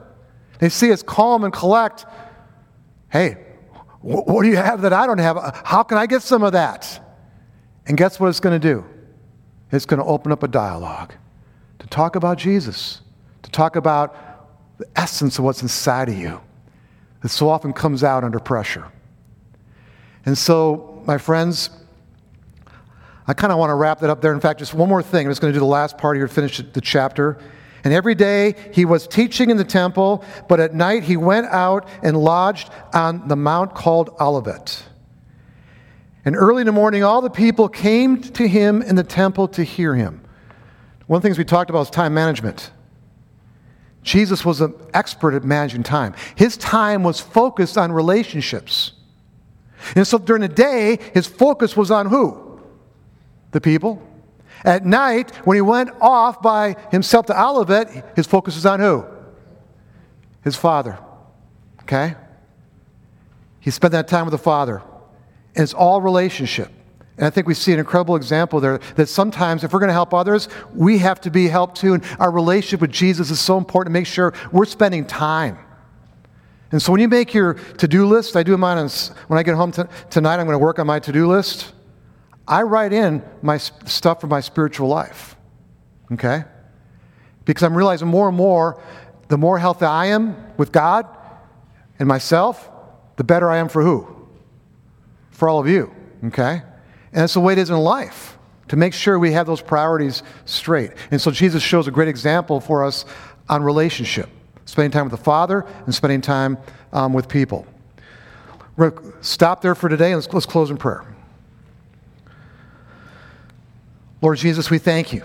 They 0.58 0.68
see 0.68 0.92
us 0.92 1.02
calm 1.02 1.44
and 1.44 1.52
collect. 1.52 2.06
Hey, 3.10 3.37
wh- 4.00 4.26
what 4.26 4.42
do 4.42 4.48
you 4.48 4.56
have 4.56 4.82
that 4.82 4.92
I 4.92 5.06
don't 5.06 5.18
have? 5.18 5.37
Uh, 5.37 5.52
how 5.64 5.82
can 5.82 5.98
I 5.98 6.06
get 6.06 6.22
some 6.22 6.42
of 6.42 6.52
that? 6.52 7.00
And 7.87 7.96
guess 7.96 8.18
what 8.18 8.28
it's 8.28 8.40
going 8.40 8.58
to 8.60 8.68
do? 8.68 8.84
It's 9.70 9.87
going 9.87 9.98
to 9.98 10.06
open 10.06 10.32
up 10.32 10.42
a 10.42 10.48
dialogue 10.48 11.14
to 11.80 11.87
talk 11.87 12.16
about 12.16 12.38
Jesus, 12.38 13.00
to 13.42 13.50
talk 13.50 13.76
about 13.76 14.16
the 14.78 14.87
essence 14.96 15.38
of 15.38 15.44
what's 15.44 15.62
inside 15.62 16.08
of 16.08 16.16
you 16.16 16.40
that 17.20 17.28
so 17.28 17.48
often 17.48 17.72
comes 17.72 18.04
out 18.04 18.24
under 18.24 18.38
pressure. 18.38 18.90
And 20.26 20.37
so, 20.37 21.02
my 21.06 21.18
friends, 21.18 21.70
I 23.26 23.34
kind 23.34 23.52
of 23.52 23.58
want 23.58 23.70
to 23.70 23.74
wrap 23.74 24.00
that 24.00 24.10
up 24.10 24.20
there. 24.20 24.32
In 24.32 24.40
fact, 24.40 24.58
just 24.58 24.74
one 24.74 24.88
more 24.88 25.02
thing. 25.02 25.26
I'm 25.26 25.30
just 25.30 25.40
going 25.40 25.52
to 25.52 25.56
do 25.56 25.60
the 25.60 25.66
last 25.66 25.96
part 25.98 26.16
here 26.16 26.26
to 26.26 26.32
finish 26.32 26.58
the 26.58 26.80
chapter. 26.80 27.38
And 27.84 27.92
every 27.92 28.14
day 28.14 28.54
he 28.72 28.87
was 28.87 29.06
teaching 29.06 29.50
in 29.50 29.58
the 29.58 29.64
temple, 29.64 30.24
but 30.48 30.58
at 30.58 30.74
night 30.74 31.02
he 31.02 31.18
went 31.18 31.46
out 31.46 31.87
and 32.02 32.16
lodged 32.16 32.70
on 32.94 33.28
the 33.28 33.37
mount 33.37 33.74
called 33.74 34.16
Olivet. 34.20 34.82
And 36.24 36.34
early 36.34 36.62
in 36.62 36.66
the 36.66 36.72
morning, 36.72 37.04
all 37.04 37.20
the 37.20 37.28
people 37.28 37.68
came 37.68 38.20
to 38.22 38.48
him 38.48 38.80
in 38.80 38.96
the 38.96 39.04
temple 39.04 39.48
to 39.48 39.62
hear 39.62 39.94
him. 39.94 40.22
One 41.06 41.18
of 41.18 41.22
the 41.22 41.28
things 41.28 41.37
we 41.37 41.44
talked 41.44 41.68
about 41.68 41.80
was 41.80 41.90
time 41.90 42.14
management. 42.14 42.70
Jesus 44.02 44.44
was 44.44 44.62
an 44.62 44.74
expert 44.94 45.34
at 45.34 45.44
managing 45.44 45.82
time. 45.82 46.14
His 46.34 46.56
time 46.56 47.02
was 47.02 47.20
focused 47.20 47.76
on 47.76 47.92
relationships. 47.92 48.92
And 49.94 50.06
so 50.06 50.18
during 50.18 50.42
the 50.42 50.48
day, 50.48 50.98
his 51.12 51.26
focus 51.26 51.76
was 51.76 51.90
on 51.90 52.06
who? 52.06 52.60
The 53.50 53.60
people. 53.60 54.02
At 54.64 54.84
night, 54.84 55.30
when 55.46 55.56
he 55.56 55.60
went 55.60 55.90
off 56.00 56.40
by 56.40 56.76
himself 56.90 57.26
to 57.26 57.40
Olivet, 57.40 58.14
his 58.16 58.26
focus 58.26 58.54
was 58.54 58.66
on 58.66 58.80
who? 58.80 59.04
His 60.42 60.56
father. 60.56 60.98
Okay? 61.82 62.14
He 63.60 63.70
spent 63.70 63.92
that 63.92 64.08
time 64.08 64.24
with 64.24 64.32
the 64.32 64.38
father. 64.38 64.82
And 65.54 65.62
it's 65.62 65.74
all 65.74 66.00
relationship. 66.00 66.70
And 67.16 67.26
I 67.26 67.30
think 67.30 67.46
we 67.46 67.54
see 67.54 67.72
an 67.72 67.78
incredible 67.78 68.16
example 68.16 68.58
there 68.60 68.78
that 68.96 69.08
sometimes 69.08 69.62
if 69.62 69.72
we're 69.72 69.78
going 69.78 69.88
to 69.88 69.94
help 69.94 70.12
others, 70.12 70.48
we 70.74 70.98
have 70.98 71.20
to 71.22 71.30
be 71.30 71.46
helped 71.46 71.76
too. 71.76 71.94
And 71.94 72.04
our 72.18 72.30
relationship 72.30 72.80
with 72.80 72.90
Jesus 72.90 73.30
is 73.30 73.40
so 73.40 73.56
important 73.56 73.92
to 73.92 73.98
make 73.98 74.06
sure 74.06 74.34
we're 74.50 74.64
spending 74.64 75.06
time. 75.06 75.58
And 76.74 76.82
so 76.82 76.90
when 76.90 77.00
you 77.00 77.06
make 77.06 77.32
your 77.32 77.54
to 77.54 77.87
do 77.87 78.04
list, 78.04 78.34
I 78.34 78.42
do 78.42 78.56
mine 78.56 78.78
on, 78.78 78.88
when 79.28 79.38
I 79.38 79.44
get 79.44 79.54
home 79.54 79.70
t- 79.70 79.84
tonight, 80.10 80.40
I'm 80.40 80.46
going 80.46 80.58
to 80.58 80.58
work 80.58 80.80
on 80.80 80.88
my 80.88 80.98
to 80.98 81.12
do 81.12 81.28
list. 81.28 81.72
I 82.48 82.62
write 82.62 82.92
in 82.92 83.22
my 83.42 83.58
stuff 83.58 84.20
for 84.20 84.26
my 84.26 84.40
spiritual 84.40 84.88
life. 84.88 85.37
Okay? 86.10 86.42
Because 87.44 87.62
I'm 87.62 87.76
realizing 87.76 88.08
more 88.08 88.26
and 88.26 88.37
more, 88.37 88.82
the 89.28 89.38
more 89.38 89.56
healthy 89.56 89.84
I 89.84 90.06
am 90.06 90.37
with 90.56 90.72
God 90.72 91.06
and 92.00 92.08
myself, 92.08 92.68
the 93.14 93.22
better 93.22 93.48
I 93.48 93.58
am 93.58 93.68
for 93.68 93.80
who? 93.80 94.08
For 95.30 95.48
all 95.48 95.60
of 95.60 95.68
you. 95.68 95.94
Okay? 96.24 96.54
And 97.12 97.22
that's 97.22 97.34
the 97.34 97.40
way 97.40 97.52
it 97.52 97.60
is 97.60 97.70
in 97.70 97.76
life, 97.76 98.37
to 98.66 98.74
make 98.74 98.94
sure 98.94 99.16
we 99.16 99.30
have 99.30 99.46
those 99.46 99.62
priorities 99.62 100.24
straight. 100.44 100.90
And 101.12 101.20
so 101.20 101.30
Jesus 101.30 101.62
shows 101.62 101.87
a 101.87 101.92
great 101.92 102.08
example 102.08 102.60
for 102.60 102.84
us 102.84 103.04
on 103.48 103.62
relationship, 103.62 104.28
spending 104.64 104.90
time 104.90 105.05
with 105.05 105.18
the 105.18 105.24
Father 105.24 105.66
and 105.85 105.94
spending 105.94 106.20
time 106.20 106.59
um, 106.92 107.12
with 107.12 107.29
people. 107.29 107.66
We're 108.77 108.90
going 108.90 109.12
to 109.12 109.24
stop 109.24 109.62
there 109.62 109.74
for 109.74 109.88
today 109.88 110.12
and 110.12 110.20
let's, 110.20 110.33
let's 110.33 110.46
close 110.46 110.70
in 110.70 110.77
prayer. 110.77 111.05
Lord 114.20 114.38
Jesus, 114.38 114.70
we 114.70 114.79
thank 114.79 115.12
you. 115.12 115.22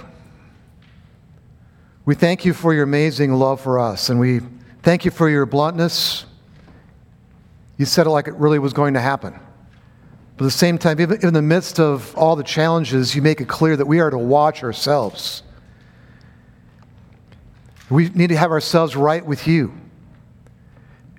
We 2.05 2.15
thank 2.15 2.43
you 2.43 2.53
for 2.53 2.73
your 2.73 2.83
amazing 2.83 3.33
love 3.33 3.61
for 3.61 3.79
us, 3.79 4.09
and 4.09 4.19
we 4.19 4.41
thank 4.81 5.05
you 5.05 5.11
for 5.11 5.29
your 5.29 5.45
bluntness. 5.45 6.25
You 7.77 7.85
said 7.85 8.07
it 8.07 8.09
like 8.09 8.27
it 8.27 8.33
really 8.33 8.59
was 8.59 8.73
going 8.73 8.95
to 8.95 8.99
happen. 8.99 9.39
But 10.35 10.45
at 10.45 10.47
the 10.47 10.51
same 10.51 10.77
time, 10.77 10.99
even 10.99 11.21
in 11.21 11.33
the 11.33 11.41
midst 11.41 11.79
of 11.79 12.15
all 12.17 12.35
the 12.35 12.43
challenges, 12.43 13.15
you 13.15 13.21
make 13.21 13.41
it 13.41 13.47
clear 13.47 13.77
that 13.77 13.85
we 13.85 13.99
are 13.99 14.09
to 14.09 14.17
watch 14.17 14.63
ourselves. 14.63 15.43
We 17.89 18.09
need 18.09 18.27
to 18.27 18.37
have 18.37 18.51
ourselves 18.51 18.95
right 18.95 19.25
with 19.25 19.47
you. 19.47 19.73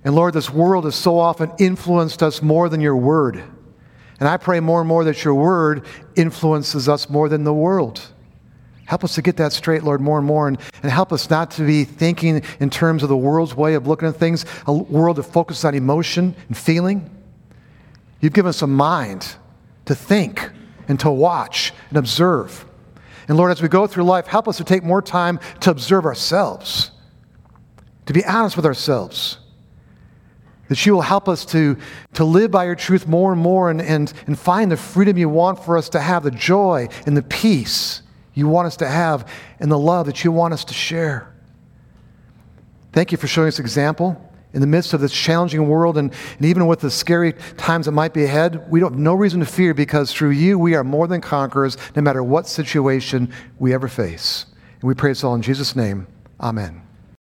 And 0.05 0.15
Lord, 0.15 0.35
this 0.35 0.51
world 0.51 0.85
has 0.85 0.95
so 0.95 1.19
often 1.19 1.53
influenced 1.59 2.23
us 2.23 2.43
more 2.43 2.69
than 2.69 2.81
your 2.81 2.97
word. 2.97 3.43
And 4.19 4.29
I 4.29 4.37
pray 4.37 4.61
more 4.61 4.81
and 4.81 4.89
more 4.89 5.05
that 5.05 5.25
your 5.25 5.35
word 5.35 5.85
influences 6.15 6.89
us 6.89 7.09
more 7.09 7.29
than 7.29 7.45
the 7.45 7.53
world. 7.53 8.01
Help 8.85 9.05
us 9.05 9.15
to 9.15 9.23
get 9.23 9.37
that 9.37 9.53
straight, 9.53 9.85
Lord, 9.85 10.01
more 10.01 10.19
and 10.19 10.27
more, 10.27 10.49
and, 10.49 10.59
and 10.83 10.91
help 10.91 11.13
us 11.13 11.31
not 11.31 11.53
to 11.53 11.67
be 11.67 11.85
thinking 11.85 12.43
in 12.59 12.71
terms 12.71 13.03
of 13.03 13.09
the 13.09 13.17
world's 13.17 13.55
way 13.55 13.75
of 13.75 13.87
looking 13.87 14.09
at 14.09 14.17
things, 14.17 14.45
a 14.67 14.73
world 14.73 15.17
that 15.17 15.25
focuses 15.25 15.65
on 15.65 15.75
emotion 15.75 16.35
and 16.49 16.57
feeling. 16.57 17.09
You've 18.21 18.33
given 18.33 18.49
us 18.49 18.63
a 18.63 18.67
mind 18.67 19.37
to 19.85 19.95
think 19.95 20.51
and 20.89 20.99
to 21.01 21.11
watch 21.11 21.73
and 21.89 21.99
observe. 21.99 22.65
And 23.31 23.39
Lord, 23.39 23.53
as 23.53 23.63
we 23.63 23.69
go 23.69 23.87
through 23.87 24.03
life, 24.03 24.27
help 24.27 24.49
us 24.49 24.57
to 24.57 24.65
take 24.65 24.83
more 24.83 25.01
time 25.01 25.39
to 25.61 25.71
observe 25.71 26.05
ourselves, 26.05 26.91
to 28.07 28.13
be 28.13 28.25
honest 28.25 28.57
with 28.57 28.67
ourselves. 28.67 29.39
That 30.67 30.85
you 30.85 30.95
will 30.95 31.03
help 31.03 31.29
us 31.29 31.45
to, 31.47 31.77
to 32.15 32.25
live 32.25 32.51
by 32.51 32.65
your 32.65 32.75
truth 32.75 33.07
more 33.07 33.33
and 33.33 33.41
more 33.41 33.71
and, 33.71 33.81
and, 33.81 34.13
and 34.27 34.37
find 34.37 34.69
the 34.69 34.77
freedom 34.77 35.17
you 35.17 35.29
want 35.29 35.65
for 35.65 35.79
us 35.79 35.89
to 35.91 36.01
have, 36.01 36.25
the 36.25 36.33
joy 36.33 36.89
and 37.07 37.17
the 37.17 37.23
peace 37.23 38.03
you 38.35 38.49
want 38.49 38.67
us 38.67 38.77
to 38.79 38.89
have, 38.89 39.31
and 39.61 39.71
the 39.71 39.79
love 39.79 40.07
that 40.07 40.25
you 40.25 40.33
want 40.33 40.53
us 40.53 40.65
to 40.65 40.75
share. 40.75 41.33
Thank 42.93 43.13
you 43.13 43.19
for 43.19 43.29
showing 43.29 43.47
us 43.47 43.61
example 43.61 44.29
in 44.53 44.61
the 44.61 44.67
midst 44.67 44.93
of 44.93 45.01
this 45.01 45.13
challenging 45.13 45.69
world 45.69 45.97
and, 45.97 46.13
and 46.37 46.47
even 46.47 46.67
with 46.67 46.81
the 46.81 46.91
scary 46.91 47.35
times 47.57 47.87
that 47.87 47.93
might 47.93 48.13
be 48.13 48.25
ahead. 48.25 48.71
We 48.71 48.81
don't 48.81 48.93
have 48.93 49.01
no 49.01 49.15
reason 49.15 49.41
to 49.41 49.47
fear 49.47 49.75
because 49.75 50.13
through 50.13 50.31
you 50.31 50.59
we 50.59 50.75
are 50.75 50.85
more 50.85 51.07
than 51.07 51.21
conquerors 51.21 51.77
no 51.95 52.03
matter 52.03 52.23
what 52.23 52.47
situation 52.47 53.33
we 53.59 53.73
ever 53.73 53.89
face. 53.89 54.47
And 54.81 54.89
we 54.89 54.95
pray 54.95 55.11
this 55.11 55.25
all 55.25 55.35
in 55.35 55.43
Jesus' 55.43 55.77
name. 55.77 56.07
Amen. 56.41 56.90